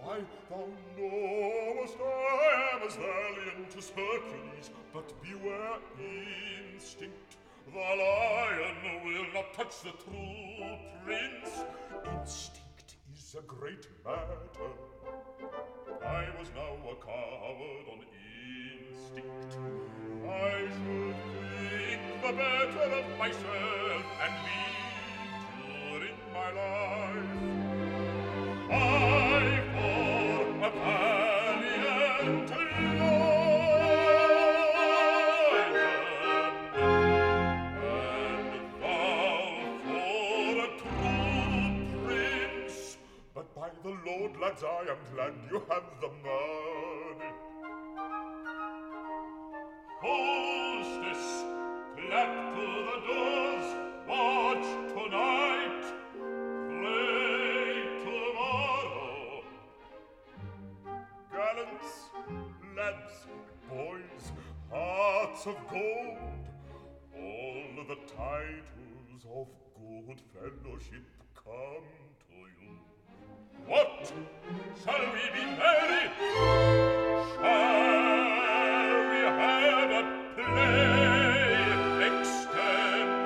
Why, 0.00 0.20
thou 0.50 0.68
knowest 0.98 1.96
I 2.00 2.74
am 2.74 2.86
as 2.86 2.96
valiant 2.96 3.76
as 3.76 3.90
Hercules, 3.90 4.70
but 4.92 5.12
beware 5.22 5.78
instinct. 6.72 7.36
The 7.66 7.78
lion 7.78 9.04
will 9.04 9.26
not 9.32 9.54
touch 9.54 9.82
the 9.82 9.92
true 10.04 10.76
prince. 11.04 11.64
Instinct 12.20 12.96
is 13.14 13.36
a 13.38 13.42
great 13.42 13.86
matter. 14.04 14.91
I 16.04 16.24
was 16.38 16.48
now 16.54 16.74
a 16.90 16.94
coward 17.04 17.86
on 17.92 18.00
instinct. 18.72 19.56
I 20.26 20.68
should 20.72 21.16
think 21.58 22.02
the 22.22 22.32
better 22.32 22.88
of 23.00 23.18
myself 23.18 24.04
and 24.22 24.34
be 24.46 24.62
true 25.44 26.08
in 26.08 26.16
my 26.32 26.50
life. 26.52 27.32
I 28.70 29.42
for 29.74 30.66
a 30.66 31.21
Lads, 44.52 44.64
I 44.64 44.90
am 44.90 44.98
glad 45.14 45.34
you 45.50 45.62
have 45.70 45.88
the 46.00 46.08
money. 46.08 47.32
Hostess, 50.02 51.44
clap 51.96 52.32
to 52.54 52.66
the 52.88 52.98
doors, 53.08 53.68
watch 54.06 54.68
tonight, 54.92 55.84
play 56.68 57.72
tomorrow. 58.04 59.42
Gallants, 61.32 61.92
lads, 62.76 63.16
boys, 63.70 64.24
hearts 64.70 65.46
of 65.46 65.56
gold, 65.70 66.44
all 67.16 67.84
the 67.88 67.98
titles 68.14 69.24
of 69.34 69.46
good 70.06 70.20
fellowship 70.34 71.06
come. 71.34 72.01
What? 73.66 74.12
Shall 74.84 75.04
we 75.12 75.24
be 75.32 75.44
merry? 75.56 76.04
Shall 77.34 77.72
we 79.10 79.20
have 79.40 79.90
a 79.90 80.02
play? 80.36 81.66
Extempore. 82.08 83.22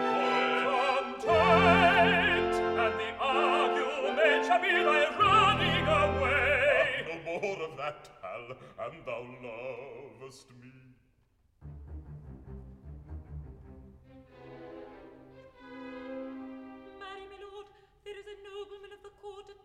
Content, 1.24 2.54
and 2.54 2.94
the 3.00 3.10
argument 3.18 4.40
shall 4.46 4.60
be 4.60 4.70
thy 4.70 5.02
running 5.18 5.86
away. 5.88 6.86
No 7.08 7.14
more 7.40 7.60
of 7.64 7.72
that, 7.76 8.02
Hal, 8.22 8.46
and 8.86 8.96
thou 9.04 9.22
lovest 9.42 10.48
me. 10.62 10.85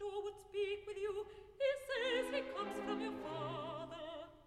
Court 0.02 0.14
door 0.14 0.24
would 0.24 0.34
speak 0.50 0.86
with 0.88 0.98
you. 0.98 1.26
He 1.58 1.70
says 1.88 2.26
he 2.34 2.42
comes 2.56 2.78
from 2.86 3.02
your 3.02 3.14
father. 3.24 3.96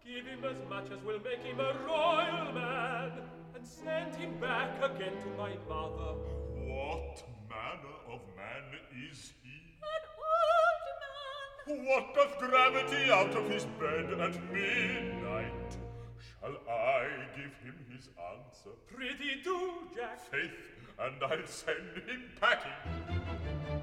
Give 0.04 0.26
him 0.26 0.44
as 0.44 0.68
much 0.68 0.90
as 0.90 1.02
will 1.04 1.20
make 1.20 1.42
him 1.42 1.60
a 1.60 1.74
royal 1.86 2.52
man, 2.52 3.12
and 3.54 3.66
send 3.66 4.14
him 4.16 4.38
back 4.40 4.76
again 4.82 5.12
to 5.22 5.28
my 5.38 5.56
mother. 5.68 6.18
What 6.66 7.22
manner 7.48 7.96
of 8.12 8.20
man 8.36 8.78
is 9.10 9.32
he? 9.42 9.78
An 9.82 10.04
old 11.68 11.78
man. 11.78 11.86
What 11.86 12.14
doth 12.14 12.38
gravity 12.38 13.10
out 13.10 13.34
of 13.34 13.48
his 13.50 13.64
bed 13.80 14.20
at 14.20 14.52
midnight? 14.52 15.76
Shall 16.40 16.56
I 16.68 17.06
give 17.36 17.54
him 17.64 17.76
his 17.90 18.10
answer? 18.32 18.70
Pretty 18.94 19.40
do, 19.42 19.72
Jack. 19.96 20.20
Faith, 20.30 20.50
and 20.98 21.22
I'll 21.22 21.46
send 21.46 21.96
him 22.06 22.24
packing. 22.38 23.73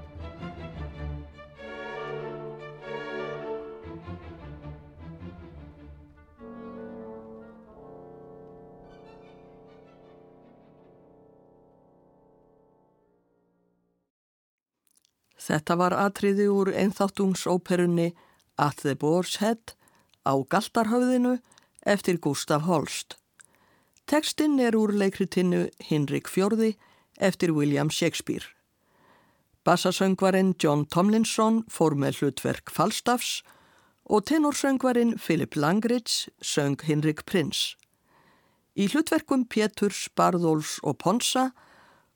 Þetta 15.42 15.74
var 15.80 15.94
atriði 15.96 16.46
úr 16.52 16.70
einþáttungsóperunni 16.70 18.12
At 18.58 18.82
the 18.84 18.94
Boar's 18.94 19.40
Head 19.42 19.74
á 20.22 20.38
Galtarhöfðinu 20.38 21.38
eftir 21.82 22.20
Gustaf 22.22 22.62
Holst. 22.68 23.16
Tekstinn 24.06 24.60
er 24.62 24.76
úr 24.78 24.92
leikritinu 24.94 25.64
Hinrik 25.82 26.30
Fjörði 26.30 26.76
eftir 27.18 27.54
William 27.56 27.90
Shakespeare. 27.90 28.46
Bassasöngvarinn 29.66 30.54
John 30.62 30.84
Tomlinson 30.86 31.62
fór 31.70 31.96
með 31.98 32.20
hlutverk 32.20 32.70
Falstaffs 32.70 33.40
og 34.06 34.26
tenorsöngvarinn 34.30 35.16
Philip 35.18 35.56
Langridge 35.56 36.30
söng 36.42 36.78
Hinrik 36.86 37.24
Prins. 37.26 37.74
Í 38.78 38.86
hlutverkum 38.90 39.46
Péturs, 39.50 40.06
Barðóls 40.14 40.78
og 40.82 40.98
Ponsa 41.02 41.50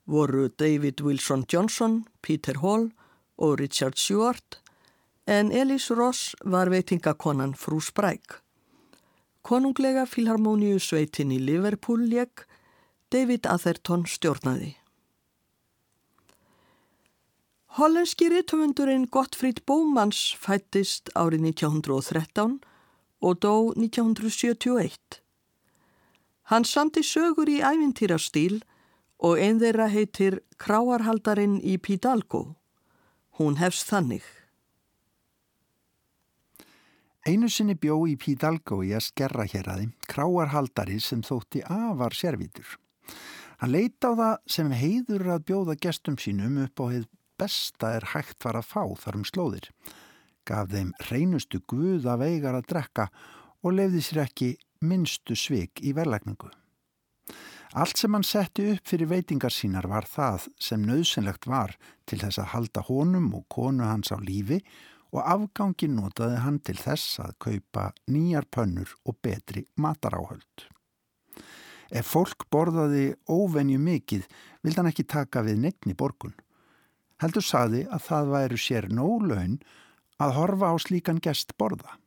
voru 0.06 0.46
David 0.48 1.02
Wilson 1.02 1.44
Johnson, 1.50 2.04
Peter 2.22 2.62
Hall 2.62 2.86
og 2.90 3.05
Richard 3.38 3.98
Stewart 3.98 4.60
en 5.26 5.52
Elise 5.52 5.94
Ross 5.94 6.34
var 6.44 6.70
veitingakonan 6.70 7.54
frú 7.54 7.80
Spræk. 7.80 8.40
Konunglega 9.42 10.06
filharmoníu 10.06 10.78
sveitin 10.78 11.30
í 11.34 11.38
Liverpool 11.38 12.06
lék 12.10 12.46
David 13.12 13.46
Atherton 13.46 14.06
stjórnaði. 14.06 14.74
Hollenski 17.76 18.30
rittumundurinn 18.32 19.04
Gottfried 19.12 19.60
Bómans 19.68 20.32
fættist 20.40 21.10
árið 21.14 21.50
1913 21.52 22.56
og 23.20 23.40
dó 23.44 23.54
1971. 23.76 25.20
Hann 26.48 26.64
samti 26.64 27.02
sögur 27.04 27.50
í 27.52 27.58
ævintýrastíl 27.60 28.62
og 29.18 29.40
einn 29.42 29.60
þeirra 29.60 29.90
heitir 29.92 30.40
Kráarhaldarinn 30.62 31.58
í 31.60 31.76
Pídalgo. 31.76 32.56
Hún 33.36 33.58
hefst 33.60 33.90
þannig. 33.90 34.24
Einu 37.26 37.50
sinni 37.52 37.74
bjó 37.76 37.98
í 38.08 38.14
Pídalgo 38.16 38.78
í 38.86 38.94
að 38.96 39.08
skerra 39.10 39.44
hér 39.50 39.68
aði 39.74 39.90
kráarhaldari 40.08 40.96
sem 41.02 41.24
þótti 41.26 41.60
afar 41.66 42.16
sérvítur. 42.16 42.78
Hann 43.60 43.74
leita 43.74 44.14
á 44.14 44.18
það 44.20 44.34
sem 44.56 44.72
heiður 44.80 45.26
að 45.34 45.46
bjóða 45.50 45.76
gestum 45.84 46.16
sínum 46.22 46.56
upp 46.64 46.80
á 46.80 46.84
heið 46.94 47.06
besta 47.36 47.92
er 47.98 48.08
hægt 48.14 48.46
var 48.46 48.56
að 48.56 48.70
fá 48.72 48.82
þar 49.04 49.20
um 49.20 49.28
slóðir. 49.28 49.68
Gaf 50.48 50.72
þeim 50.72 50.94
reynustu 51.10 51.60
guða 51.68 52.16
veigar 52.22 52.56
að 52.56 52.70
drekka 52.72 53.10
og 53.60 53.76
lefði 53.76 54.04
sér 54.06 54.22
ekki 54.24 54.54
minnstu 54.80 55.36
svik 55.36 55.84
í 55.84 55.92
verlegningu. 55.96 56.48
Allt 57.76 57.98
sem 58.00 58.14
hann 58.16 58.24
setti 58.24 58.70
upp 58.72 58.86
fyrir 58.88 59.10
veitingar 59.10 59.52
sínar 59.52 59.84
var 59.92 60.06
það 60.08 60.46
sem 60.64 60.80
nöðsynlegt 60.80 61.44
var 61.44 61.74
til 62.08 62.16
þess 62.22 62.40
að 62.40 62.52
halda 62.54 62.84
honum 62.86 63.26
og 63.36 63.44
konu 63.52 63.84
hans 63.84 64.08
á 64.08 64.16
lífi 64.16 64.62
og 65.12 65.20
afgangin 65.20 65.98
notaði 65.98 66.38
hann 66.40 66.56
til 66.64 66.78
þess 66.80 67.18
að 67.20 67.34
kaupa 67.44 67.84
nýjar 68.08 68.48
pönnur 68.48 68.94
og 69.04 69.18
betri 69.20 69.66
mataráhöld. 69.76 70.64
Ef 71.92 72.08
fólk 72.14 72.48
borðaði 72.48 73.12
óvenju 73.28 73.76
mikið 73.76 74.24
vild 74.64 74.80
hann 74.80 74.88
ekki 74.88 75.04
taka 75.04 75.44
við 75.44 75.60
nefni 75.68 75.92
borgun. 75.92 76.32
Heldur 77.20 77.44
saði 77.44 77.84
að 77.92 78.06
það 78.08 78.34
væru 78.38 78.64
sér 78.64 78.88
nólaun 78.88 79.60
að 80.16 80.36
horfa 80.40 80.72
á 80.72 80.74
slíkan 80.80 81.20
gest 81.20 81.52
borða. 81.60 82.00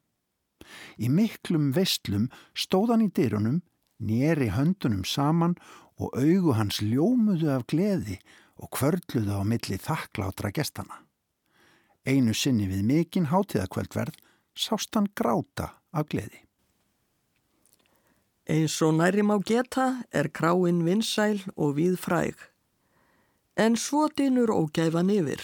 Í 0.98 1.14
miklum 1.14 1.70
vestlum 1.78 2.32
stóðan 2.58 3.06
í 3.06 3.14
dyrunum, 3.14 3.62
nýri 4.00 4.50
höndunum 4.56 5.06
saman 5.06 5.56
og 6.00 6.16
augu 6.16 6.56
hans 6.56 6.80
ljómuðu 6.82 7.52
af 7.54 7.68
gleði 7.68 8.20
og 8.60 8.72
kvörluðu 8.76 9.40
á 9.40 9.44
milli 9.44 9.78
þakklátra 9.80 10.52
gestana. 10.56 11.04
Einu 12.08 12.34
sinni 12.34 12.68
við 12.72 12.86
mikinn 12.88 13.30
hátíðakveldverð 13.32 14.16
sást 14.56 14.96
hann 14.96 15.12
gráta 15.16 15.76
af 15.92 16.08
gleði. 16.12 16.46
Eins 18.50 18.80
og 18.82 18.96
nærim 18.98 19.30
á 19.30 19.38
geta 19.46 19.88
er 20.10 20.32
kráin 20.34 20.82
vinsæl 20.88 21.44
og 21.56 21.76
við 21.78 22.00
fræg. 22.02 22.34
En 23.56 23.76
svo 23.78 24.08
dinur 24.10 24.50
ógæfan 24.50 25.12
yfir. 25.14 25.44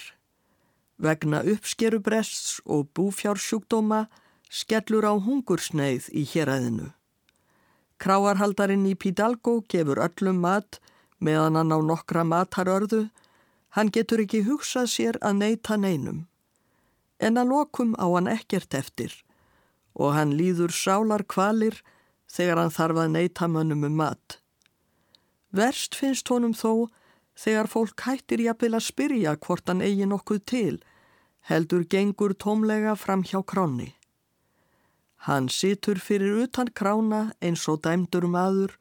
Vegna 0.98 1.44
uppskerubrests 1.44 2.62
og 2.66 2.88
búfjársjúkdóma 2.96 4.08
skellur 4.50 5.06
á 5.06 5.14
hungursneið 5.20 6.08
í 6.16 6.24
héræðinu. 6.32 6.90
Kráarhaldarinn 8.02 8.86
í 8.90 8.96
Pídalgo 9.00 9.62
gefur 9.72 10.02
öllum 10.04 10.42
mat 10.44 10.80
meðan 11.24 11.56
hann 11.60 11.72
á 11.72 11.80
nokkra 11.80 12.26
matarörðu. 12.28 13.08
Hann 13.76 13.92
getur 13.92 14.24
ekki 14.24 14.44
hugsað 14.48 14.90
sér 14.92 15.20
að 15.22 15.40
neyta 15.42 15.78
neinum. 15.80 16.26
En 17.20 17.40
að 17.40 17.52
lokum 17.54 17.96
á 17.96 18.06
hann 18.12 18.32
ekkert 18.32 18.76
eftir 18.76 19.14
og 19.96 20.12
hann 20.12 20.36
líður 20.36 20.74
sálar 20.76 21.24
kvalir 21.24 21.78
þegar 22.28 22.60
hann 22.60 22.74
þarf 22.78 23.00
að 23.00 23.14
neyta 23.16 23.48
mönnum 23.48 23.86
um 23.88 23.96
mat. 23.96 24.40
Verst 25.56 25.96
finnst 25.96 26.28
honum 26.28 26.52
þó 26.52 26.90
þegar 27.40 27.72
fólk 27.72 28.04
hættir 28.04 28.44
jafnvel 28.44 28.76
að 28.76 28.88
spyrja 28.90 29.36
hvort 29.40 29.72
hann 29.72 29.84
eigi 29.84 30.08
nokkuð 30.10 30.42
til, 30.52 30.76
heldur 31.48 31.86
gengur 31.88 32.36
tómlega 32.36 32.96
fram 33.00 33.24
hjá 33.24 33.40
kráni. 33.44 33.94
Hann 35.26 35.48
situr 35.50 35.98
fyrir 35.98 36.44
utan 36.44 36.68
krána 36.70 37.32
eins 37.42 37.64
og 37.72 37.80
dæmdur 37.82 38.28
maður 38.30 38.76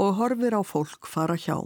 og 0.00 0.14
horfir 0.16 0.56
á 0.56 0.64
fólk 0.64 1.04
fara 1.04 1.36
hjá. 1.36 1.58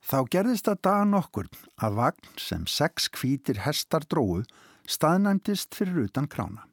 Þá 0.00 0.18
gerðist 0.32 0.70
að 0.72 0.80
daga 0.88 1.04
nokkur 1.10 1.50
að 1.76 2.00
vagn 2.00 2.32
sem 2.40 2.64
sex 2.64 3.10
kvítir 3.12 3.60
hestar 3.66 4.08
dróu 4.08 4.46
staðnæmdist 4.88 5.76
fyrir 5.76 6.06
utan 6.08 6.28
krána. 6.28 6.64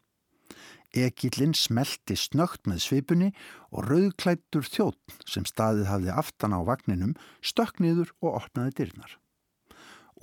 Ekillin 0.95 1.53
smelti 1.55 2.15
snögt 2.15 2.67
með 2.67 2.83
svipunni 2.87 3.31
og 3.71 3.87
rauðklættur 3.91 4.63
þjótt 4.63 5.23
sem 5.27 5.43
staðið 5.47 5.87
hafði 5.91 6.15
aftan 6.23 6.55
á 6.55 6.59
vagninum 6.67 7.17
stökk 7.43 7.83
niður 7.83 8.15
og 8.23 8.43
opnaði 8.45 8.79
dyrnar. 8.79 9.17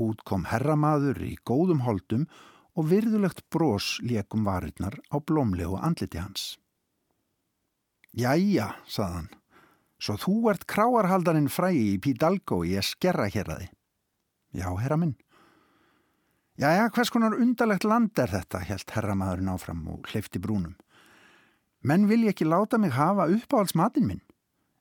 Út 0.01 0.25
kom 0.25 0.49
herramaður 0.49 1.21
í 1.25 1.35
góðum 1.45 1.85
holdum 1.85 2.29
og 2.29 2.58
virðulegt 2.87 3.45
brós 3.51 3.97
liekum 4.05 4.45
varirnar 4.47 4.99
á 5.11 5.17
blómlegu 5.19 5.79
andliti 5.83 6.21
hans. 6.21 6.59
Jæja, 8.15 8.73
saðan, 8.87 9.29
svo 9.99 10.17
þú 10.21 10.35
ert 10.53 10.67
kráarhaldarinn 10.71 11.51
frægi 11.53 11.95
í 11.95 11.99
Pídalgo 12.03 12.63
í 12.67 12.77
að 12.79 12.89
skerra 12.93 13.27
hér 13.33 13.51
að 13.53 13.65
þið. 13.65 13.73
Já, 14.59 14.69
herra 14.81 14.97
minn. 15.01 15.17
Jæja, 16.59 16.89
hvers 16.95 17.13
konar 17.15 17.37
undarlegt 17.39 17.85
land 17.87 18.19
er 18.19 18.33
þetta, 18.33 18.65
helt 18.67 18.95
herramaðurinn 18.97 19.53
áfram 19.53 19.85
og 19.93 20.09
hleyfti 20.11 20.41
brúnum. 20.43 20.75
Menn 21.87 22.09
vil 22.11 22.25
ég 22.27 22.35
ekki 22.35 22.49
láta 22.49 22.79
mig 22.79 22.97
hafa 22.97 23.29
uppáhaldsmatinn 23.31 24.09
minn. 24.09 24.25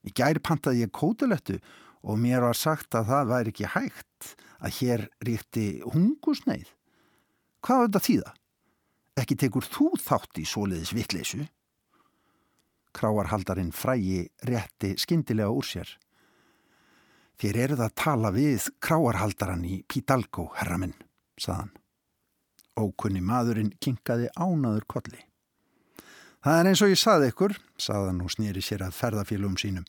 Í 0.08 0.14
gæri 0.16 0.42
pantaði 0.42 0.86
ég 0.86 0.94
kótulettu 0.96 1.60
og 2.02 2.18
mér 2.22 2.46
var 2.48 2.58
sagt 2.58 2.96
að 2.98 3.12
það 3.12 3.30
væri 3.34 3.54
ekki 3.54 3.70
hægt 3.76 4.34
að 4.58 4.76
hér 4.80 5.06
ríkti 5.28 5.68
hungusneið. 5.86 6.77
Hvað 7.66 7.80
var 7.80 7.88
þetta 7.88 8.04
þýða? 8.08 8.34
Ekki 9.18 9.38
tekur 9.42 9.66
þú 9.66 9.88
þátt 10.02 10.42
í 10.42 10.46
soliðis 10.46 10.94
vittleysu? 10.94 11.46
Kráarhaldarinn 12.98 13.74
frægi 13.76 14.28
rétti 14.46 14.94
skindilega 15.02 15.54
úr 15.54 15.66
sér. 15.66 15.90
Þér 17.38 17.60
eruð 17.66 17.84
að 17.86 17.98
tala 18.02 18.32
við 18.34 18.70
kráarhaldaran 18.82 19.66
í 19.66 19.84
Pídalgo, 19.86 20.48
herra 20.58 20.80
minn, 20.82 20.96
saðan. 21.38 21.74
Ókunni 22.78 23.22
maðurinn 23.26 23.74
kinkaði 23.82 24.32
ánaður 24.38 24.86
kolli. 24.90 25.22
Það 26.42 26.60
er 26.62 26.70
eins 26.70 26.82
og 26.86 26.92
ég 26.94 27.02
saði 27.02 27.30
ykkur, 27.32 27.54
saðan 27.82 28.24
og 28.26 28.34
snýri 28.34 28.62
sér 28.66 28.86
að 28.86 28.98
ferðafélum 28.98 29.58
sínum. 29.60 29.86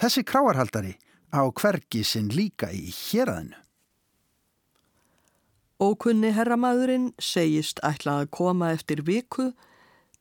Þessi 0.00 0.24
kráarhaldari 0.28 0.94
á 1.32 1.44
hvergi 1.48 2.04
sinn 2.04 2.28
líka 2.32 2.68
í 2.72 2.88
héræðinu. 2.92 3.56
Ókunni 5.76 6.30
herramadurinn 6.32 7.10
segist 7.20 7.82
ætla 7.84 8.22
að 8.22 8.30
koma 8.32 8.70
eftir 8.72 9.02
viku 9.04 9.50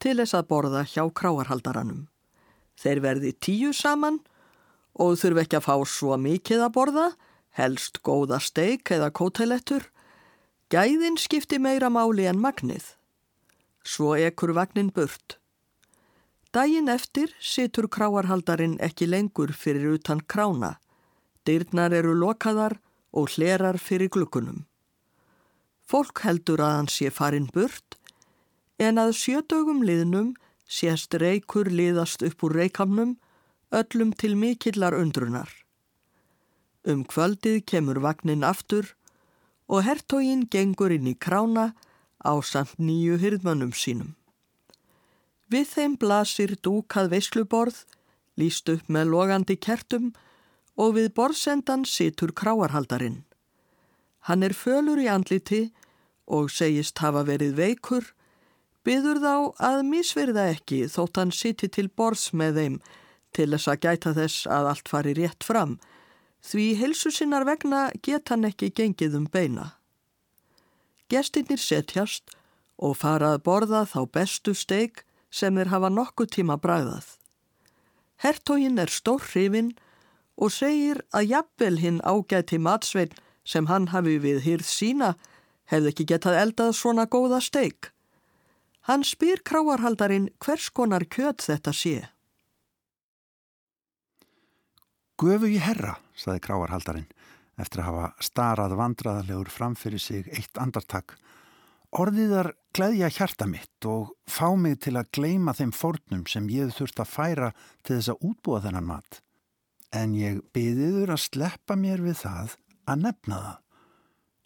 til 0.04 0.18
þess 0.20 0.36
að 0.36 0.50
borða 0.50 0.82
hjá 0.84 1.06
kráarhaldaranum. 1.16 2.02
Þeir 2.76 3.00
verði 3.06 3.32
tíu 3.40 3.72
saman 3.72 4.20
og 5.00 5.16
þurfi 5.22 5.46
ekki 5.46 5.60
að 5.62 5.68
fá 5.70 5.76
svo 5.88 6.18
mikið 6.20 6.66
að 6.66 6.74
borða, 6.76 7.06
helst 7.56 8.02
góða 8.04 8.42
steik 8.44 8.92
eða 8.92 9.14
kótelettur. 9.16 9.88
Gæðin 10.68 11.16
skipti 11.16 11.62
meira 11.62 11.88
máli 11.88 12.28
en 12.28 12.44
magnið. 12.44 12.92
Svo 13.88 14.12
ekkur 14.20 14.52
vagnin 14.60 14.92
burt. 14.92 15.38
Dægin 16.52 16.92
eftir 16.92 17.32
situr 17.40 17.88
kráarhaldarin 17.88 18.76
ekki 18.84 19.08
lengur 19.08 19.56
fyrir 19.56 19.96
utan 19.96 20.20
krána. 20.20 20.76
Dyrnar 21.48 21.96
eru 21.96 22.12
lokaðar 22.12 22.82
og 23.16 23.32
hlerar 23.38 23.80
fyrir 23.80 24.12
glukkunum. 24.12 24.66
Fólk 25.86 26.24
heldur 26.26 26.64
að 26.66 26.76
hann 26.80 26.90
sé 26.90 27.12
farin 27.14 27.50
burt 27.54 27.98
en 28.82 28.98
að 29.02 29.14
sjödögum 29.20 29.84
liðnum 29.86 30.34
sést 30.66 31.14
reykur 31.22 31.70
liðast 31.70 32.26
upp 32.26 32.44
úr 32.48 32.58
reykamnum 32.60 33.16
öllum 33.76 34.14
til 34.18 34.36
mikillar 34.36 34.98
undrunar. 34.98 35.50
Um 36.86 37.06
kvöldið 37.06 37.64
kemur 37.70 38.02
vagnin 38.02 38.46
aftur 38.46 38.94
og 39.68 39.86
hertógin 39.86 40.46
gengur 40.50 40.94
inn 40.94 41.10
í 41.10 41.16
krána 41.18 41.74
á 42.22 42.34
samt 42.42 42.78
nýju 42.82 43.18
hyrðmannum 43.22 43.74
sínum. 43.74 44.16
Við 45.50 45.70
þeim 45.70 45.96
blasir 46.02 46.56
dúkað 46.66 47.12
veisluborð, 47.14 47.84
líst 48.38 48.70
upp 48.70 48.90
með 48.90 49.12
logandi 49.14 49.58
kertum 49.58 50.14
og 50.76 50.98
við 50.98 51.12
borðsendan 51.18 51.86
situr 51.86 52.34
kráarhaldarinn. 52.34 53.25
Hann 54.26 54.44
er 54.46 54.56
fölur 54.58 54.98
í 55.02 55.08
andliti 55.12 55.68
og 56.26 56.50
segist 56.50 56.98
hafa 57.04 57.24
verið 57.28 57.58
veikur, 57.60 58.06
byður 58.86 59.20
þá 59.22 59.34
að 59.70 59.82
misverða 59.90 60.48
ekki 60.56 60.86
þótt 60.90 61.20
hann 61.22 61.34
siti 61.34 61.70
til 61.70 61.88
borðs 61.90 62.32
með 62.34 62.62
þeim 62.62 62.78
til 63.36 63.50
þess 63.52 63.70
að 63.70 63.82
gæta 63.86 64.14
þess 64.18 64.48
að 64.58 64.70
allt 64.72 64.90
fari 64.90 65.14
rétt 65.18 65.46
fram, 65.46 65.76
því 66.46 66.68
helsu 66.80 67.12
sinnar 67.14 67.46
vegna 67.46 67.90
get 68.06 68.32
hann 68.34 68.48
ekki 68.50 68.72
gengið 68.74 69.18
um 69.20 69.28
beina. 69.30 69.74
Gestinnir 71.10 71.62
setjast 71.62 72.34
og 72.78 72.98
fara 73.02 73.36
að 73.36 73.44
borða 73.46 73.84
þá 73.90 74.00
bestu 74.18 74.56
steik 74.58 75.04
sem 75.30 75.58
þeir 75.58 75.74
hafa 75.74 75.92
nokkuð 75.94 76.32
tíma 76.38 76.58
bræðað. 76.62 77.06
Hertógin 78.24 78.80
er 78.82 78.90
stór 78.90 79.22
hrifin 79.22 79.74
og 80.36 80.54
segir 80.56 81.04
að 81.14 81.30
jafnvel 81.34 81.78
hinn 81.84 82.02
ágæti 82.02 82.58
matsvein 82.58 83.14
sem 83.46 83.70
hann 83.70 83.92
hafi 83.94 84.18
við 84.22 84.42
hýrð 84.46 84.68
sína 84.68 85.14
hefði 85.72 85.92
ekki 85.92 86.08
getað 86.14 86.40
eldað 86.42 86.74
svona 86.78 87.06
góða 87.10 87.42
steik. 87.42 87.92
Hann 88.86 89.06
spyr 89.06 89.42
kráarhaldarinn 89.46 90.30
hvers 90.44 90.70
konar 90.70 91.08
kjöt 91.10 91.46
þetta 91.48 91.74
sé. 91.74 91.96
Gufu 95.18 95.48
í 95.50 95.62
herra, 95.64 95.96
saði 96.14 96.44
kráarhaldarinn, 96.44 97.08
eftir 97.58 97.82
að 97.82 97.88
hafa 97.90 98.08
starað 98.28 98.76
vandraðalegur 98.78 99.50
framfyrir 99.54 100.02
sig 100.04 100.28
eitt 100.36 100.60
andartak. 100.60 101.16
Orðiðar 101.96 102.52
gleðja 102.76 103.08
hjarta 103.16 103.48
mitt 103.48 103.88
og 103.88 104.12
fá 104.28 104.52
mig 104.60 104.82
til 104.84 104.98
að 105.00 105.14
gleima 105.16 105.54
þeim 105.56 105.72
fornum 105.72 106.26
sem 106.28 106.50
ég 106.52 106.74
þurft 106.76 107.00
að 107.00 107.14
færa 107.14 107.52
til 107.82 107.96
þess 107.96 108.12
að 108.12 108.26
útbúa 108.28 108.60
þennan 108.66 108.90
mat. 108.90 109.22
En 109.96 110.18
ég 110.20 110.42
byðiður 110.54 111.16
að 111.16 111.24
sleppa 111.24 111.78
mér 111.80 112.04
við 112.04 112.20
það 112.26 112.58
að 112.90 113.08
nefna 113.08 113.40
það 113.44 113.62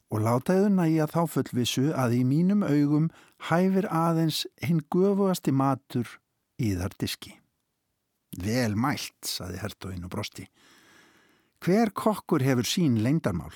og 0.09 0.23
látaðu 0.25 0.69
næja 0.73 1.05
þá 1.09 1.19
fullvissu 1.29 1.89
að 1.93 2.15
í 2.17 2.21
mínum 2.25 2.63
augum 2.65 3.09
hæfir 3.49 3.85
aðeins 3.93 4.45
hinn 4.65 4.81
gufuasti 4.89 5.53
matur 5.53 6.09
í 6.57 6.73
þar 6.77 6.95
diski. 6.99 7.35
Vel 8.37 8.75
mælt, 8.77 9.25
saði 9.25 9.59
hertóin 9.61 10.05
og 10.05 10.13
brosti. 10.13 10.47
Hver 11.61 11.91
kokkur 11.93 12.43
hefur 12.45 12.67
sín 12.67 12.99
leindarmál? 13.03 13.53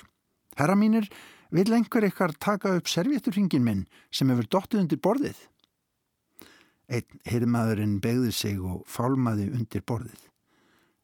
Herra 0.58 0.76
mínir, 0.78 1.08
vil 1.54 1.70
einhver 1.74 2.06
eitthvað 2.06 2.38
taka 2.42 2.76
upp 2.78 2.90
servétturringin 2.90 3.66
minn 3.66 3.86
sem 4.12 4.30
hefur 4.30 4.50
dottið 4.50 4.84
undir 4.84 5.02
borðið? 5.02 5.40
Einn 6.94 7.22
hirmaðurinn 7.30 8.00
begði 8.04 8.34
sig 8.36 8.60
og 8.62 8.84
fálmaði 8.90 9.48
undir 9.54 9.86
borðið. 9.88 10.28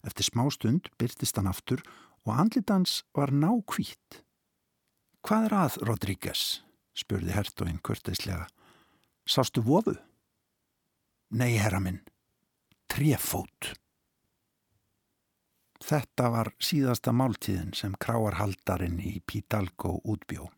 Eftir 0.06 0.28
smá 0.30 0.46
stund 0.54 0.90
byrtist 1.00 1.38
hann 1.40 1.50
aftur 1.50 1.82
og 2.30 2.40
andlitans 2.44 3.04
var 3.18 3.34
nákvít. 3.34 4.22
Hvað 5.26 5.50
er 5.50 5.56
að, 5.66 5.78
Rodríguez? 5.90 6.62
spurði 7.00 7.34
hertóinn 7.34 7.80
kurteislega. 7.82 8.46
Sástu 9.30 9.64
vofu? 9.66 9.96
Nei, 11.34 11.58
herra 11.58 11.80
minn. 11.82 12.02
Trefót. 12.90 13.74
Þetta 15.80 16.30
var 16.34 16.52
síðasta 16.62 17.14
máltíðin 17.16 17.72
sem 17.78 17.94
kráarhaldarinn 18.02 19.00
í 19.00 19.20
Pítalgó 19.26 19.96
útbjó. 20.04 20.50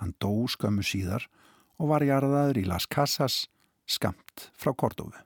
Hann 0.00 0.14
dó 0.22 0.46
skömmu 0.48 0.84
síðar 0.86 1.28
og 1.76 1.92
var 1.92 2.06
jarðaður 2.06 2.62
í 2.62 2.66
Las 2.66 2.88
Casas 2.88 3.44
skamt 3.86 4.50
frá 4.56 4.72
Kordofu. 4.72 5.25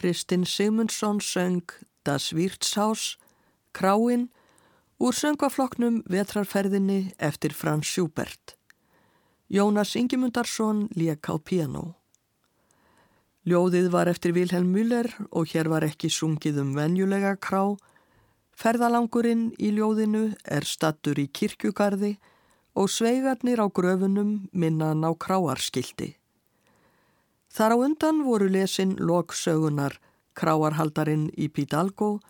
Kristinn 0.00 0.46
Sigmundsson 0.46 1.20
söng 1.20 1.62
Das 2.04 2.32
Wirtshaus, 2.32 3.18
Kráin, 3.74 4.30
úr 4.96 5.12
söngvafloknum 5.12 6.02
Vetrarferðinni 6.08 7.12
eftir 7.18 7.52
Frans 7.52 7.86
Schubert. 7.86 8.56
Jónas 9.50 9.92
Ingemundarsson 10.00 10.88
lék 10.96 11.28
á 11.28 11.36
piano. 11.36 11.96
Ljóðið 13.44 13.90
var 13.92 14.08
eftir 14.08 14.32
Vilhelm 14.32 14.72
Müller 14.72 15.10
og 15.28 15.52
hér 15.52 15.68
var 15.68 15.84
ekki 15.84 16.08
sungið 16.08 16.62
um 16.64 16.72
venjulega 16.78 17.34
krá. 17.36 17.76
Ferðalangurinn 18.56 19.50
í 19.60 19.68
ljóðinu 19.76 20.30
er 20.48 20.64
stattur 20.64 21.20
í 21.20 21.28
kirkjugarði 21.28 22.14
og 22.72 22.88
sveigarnir 22.88 23.60
á 23.60 23.68
gröfunum 23.68 24.48
minnan 24.56 25.04
á 25.04 25.12
kráarskildi. 25.12 26.19
Þar 27.50 27.74
á 27.74 27.76
undan 27.82 28.22
voru 28.22 28.46
lesin 28.46 28.94
loksögunar 29.02 29.98
Kráarhaldarinn 30.38 31.28
í 31.34 31.48
Pídalgo 31.50 32.20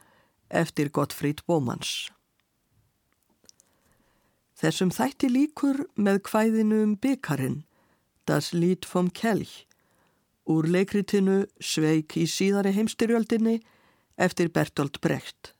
eftir 0.49 0.89
Gottfríd 0.89 1.43
Bómans. 1.47 2.09
Þessum 4.61 4.91
þætti 4.93 5.29
líkur 5.33 5.85
með 5.97 6.23
kvæðinu 6.29 6.83
um 6.85 6.97
byggarinn, 7.01 7.63
Das 8.29 8.53
Lied 8.53 8.85
vom 8.89 9.09
Kelch, 9.11 9.65
úr 10.49 10.69
leikritinu 10.69 11.45
Sveik 11.61 12.17
í 12.21 12.27
síðari 12.29 12.75
heimstyrjöldinni 12.77 13.61
eftir 14.21 14.51
Bertolt 14.53 15.01
Brecht. 15.01 15.55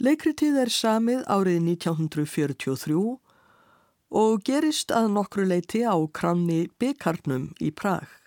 Leikritið 0.00 0.58
er 0.64 0.72
samið 0.72 1.24
árið 1.28 1.60
1943 1.76 3.00
og 4.20 4.44
gerist 4.44 4.92
að 4.92 5.12
nokkru 5.16 5.44
leiti 5.48 5.84
á 5.84 5.96
kranni 6.12 6.66
Byggarnum 6.80 7.50
í 7.60 7.72
Prag. 7.72 8.19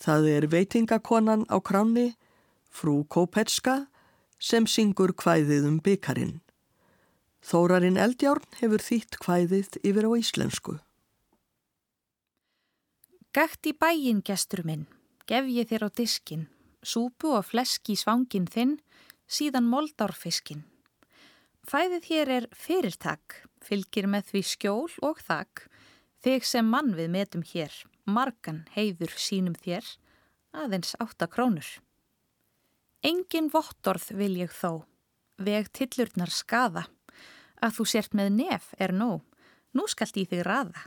Það 0.00 0.28
er 0.32 0.46
veitingakonan 0.48 1.44
á 1.52 1.60
kranni, 1.60 2.14
frú 2.72 3.02
Kopetska, 3.04 3.90
sem 4.40 4.64
syngur 4.64 5.12
kvæðið 5.12 5.66
um 5.68 5.80
Byggarinn. 5.84 6.38
Þórarinn 7.44 8.00
Eldjárn 8.00 8.46
hefur 8.60 8.80
þýtt 8.84 9.18
kvæðið 9.20 9.76
yfir 9.84 10.08
á 10.08 10.12
íslensku. 10.16 10.78
Gætt 13.36 13.68
í 13.68 13.74
bæin, 13.76 14.24
gestur 14.24 14.64
minn, 14.66 14.88
gef 15.28 15.46
ég 15.52 15.68
þér 15.68 15.86
á 15.86 15.88
diskin, 15.92 16.48
súpu 16.82 17.30
og 17.36 17.46
fleski 17.52 17.94
í 17.94 18.00
svangin 18.00 18.48
þinn, 18.48 18.78
síðan 19.28 19.68
moldárfiskin. 19.68 20.64
Fæðið 21.68 22.08
hér 22.08 22.32
er 22.40 22.48
fyrirtak, 22.56 23.42
fylgir 23.62 24.08
með 24.08 24.32
því 24.32 24.42
skjól 24.48 24.90
og 25.04 25.20
þakk, 25.22 25.68
þig 26.24 26.48
sem 26.48 26.66
mann 26.66 26.96
við 26.96 27.12
metum 27.12 27.44
hér, 27.46 27.70
margan 28.04 28.64
heiður 28.74 29.12
sínum 29.16 29.56
þér, 29.58 29.86
aðeins 30.52 30.96
átta 31.02 31.28
krónur. 31.30 31.68
Engin 33.00 33.48
vottorð 33.52 34.10
vil 34.18 34.34
ég 34.42 34.52
þó, 34.52 34.84
veg 35.40 35.70
tillurnar 35.72 36.32
skaða, 36.32 36.86
að 37.60 37.76
þú 37.78 37.86
sért 37.92 38.16
með 38.16 38.32
nef 38.36 38.72
er 38.78 38.92
nóg, 38.92 39.22
nú 39.72 39.86
skalt 39.88 40.18
í 40.20 40.26
þig 40.28 40.44
raða. 40.44 40.86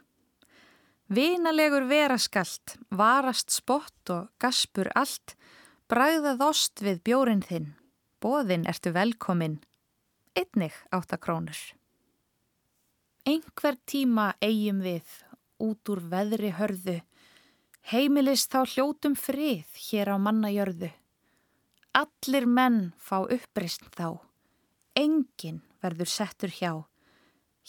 Vinalegur 1.14 1.86
veraskalt, 1.89 2.78
varast 2.89 3.51
spott 3.53 4.14
og 4.14 4.30
gaspur 4.41 4.89
allt, 4.97 5.36
bræðað 5.91 6.45
ost 6.45 6.82
við 6.82 7.01
bjórin 7.05 7.43
þinn, 7.45 7.74
bóðinn 8.24 8.66
ertu 8.70 8.93
velkomin, 8.95 9.59
einnig 10.38 10.78
áttakrónur. 10.95 11.59
Engver 13.26 13.78
tíma 13.88 14.34
eigum 14.41 14.82
við, 14.84 15.05
út 15.64 15.89
úr 15.89 16.01
veðri 16.11 16.51
hörðu, 16.57 16.99
heimilist 17.91 18.51
þá 18.51 18.64
hljótum 18.74 19.16
frið 19.20 19.68
hér 19.88 20.14
á 20.14 20.18
mannajörðu. 20.20 20.91
Allir 21.93 22.47
menn 22.49 22.91
fá 22.97 23.22
upprist 23.24 23.86
þá, 23.95 24.20
engin 24.97 25.61
verður 25.84 26.09
settur 26.09 26.51
hjá. 26.51 26.74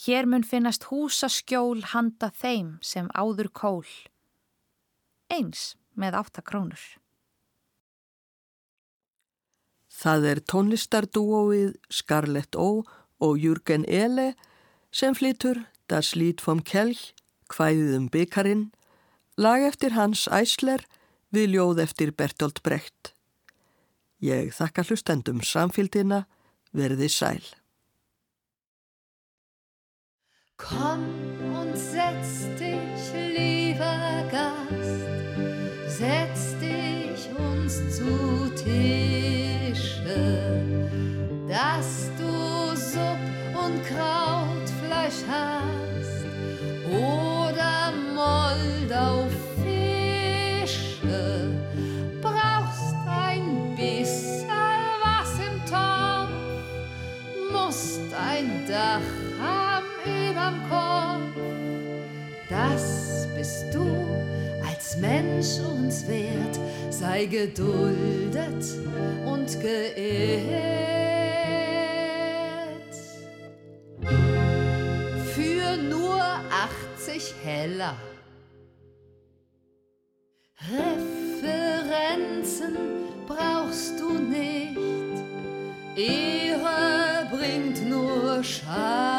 Hér 0.05 0.27
mun 0.27 0.43
finnast 0.43 0.89
húsaskjól 0.89 1.79
handa 1.93 2.31
þeim 2.35 2.75
sem 2.83 3.07
áður 3.15 3.51
kól. 3.55 3.87
Eins 5.31 5.75
með 5.95 6.19
áttakrónur. 6.19 6.83
Það 9.95 10.27
er 10.31 10.41
tónlistardúóið 10.51 11.77
Scarlett 11.87 12.57
O 12.59 12.83
og 13.23 13.39
Jürgen 13.39 13.85
Ele 13.87 14.33
sem 14.91 15.15
flytur 15.15 15.63
Das 15.87 16.15
Lied 16.19 16.43
vom 16.43 16.59
Kelch, 16.59 17.13
hvæðið 17.53 17.97
um 17.97 18.07
byggarinn, 18.13 18.63
lag 19.37 19.65
eftir 19.65 19.95
Hans 19.97 20.27
Æsler 20.31 20.85
við 21.35 21.55
ljóð 21.55 21.83
eftir 21.83 22.13
Bertolt 22.15 22.63
Brecht. 22.63 23.13
Ég 24.23 24.53
þakka 24.55 24.87
hlustendum 24.87 25.43
samfélgina, 25.43 26.25
verði 26.75 27.09
sæl. 27.11 27.43
Komm 30.55 31.03
und 31.51 31.75
setz 31.75 32.04
Mensch 64.99 65.59
uns 65.59 66.07
wert, 66.07 66.59
sei 66.89 67.25
geduldet 67.25 68.65
und 69.25 69.61
geehrt. 69.61 70.55
Für 75.33 75.77
nur 75.77 76.21
80 76.21 77.33
Heller. 77.43 77.95
Referenzen 80.71 82.75
brauchst 83.27 83.99
du 83.99 84.13
nicht, 84.13 84.77
Ehre 85.95 87.27
bringt 87.29 87.87
nur 87.89 88.43
Schaden 88.43 89.14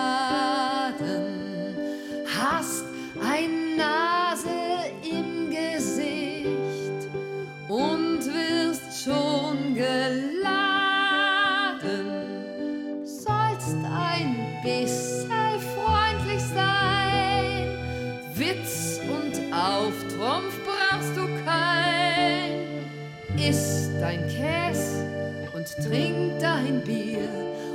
trink 25.89 26.39
dein 26.41 26.82
Bier 26.82 27.28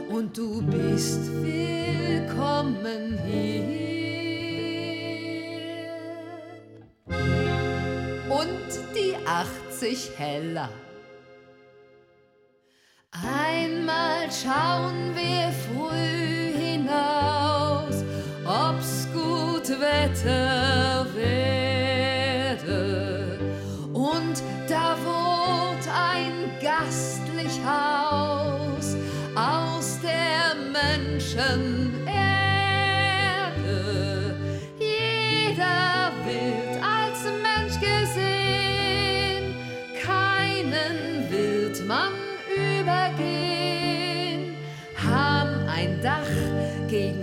und 0.09 0.38
du 0.38 0.62
bist 0.62 1.22
willkommen 1.43 3.18
hier. 3.26 3.82
und 8.30 8.72
die 8.95 9.16
80 9.26 10.12
Heller. 10.18 10.70
Einmal 13.12 14.30
schauen 14.32 15.16
wir 15.16 15.20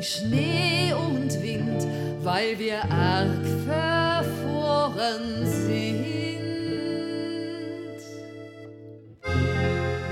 Schnee 0.09 0.95
und 0.95 1.43
Wind, 1.43 1.87
weil 2.25 2.59
wir 2.59 2.83
arg 2.91 3.45
verfroren 3.67 5.45
sind. 5.45 6.39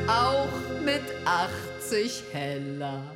Auch 0.06 0.82
mit 0.84 1.00
80 1.24 2.24
Heller. 2.32 3.15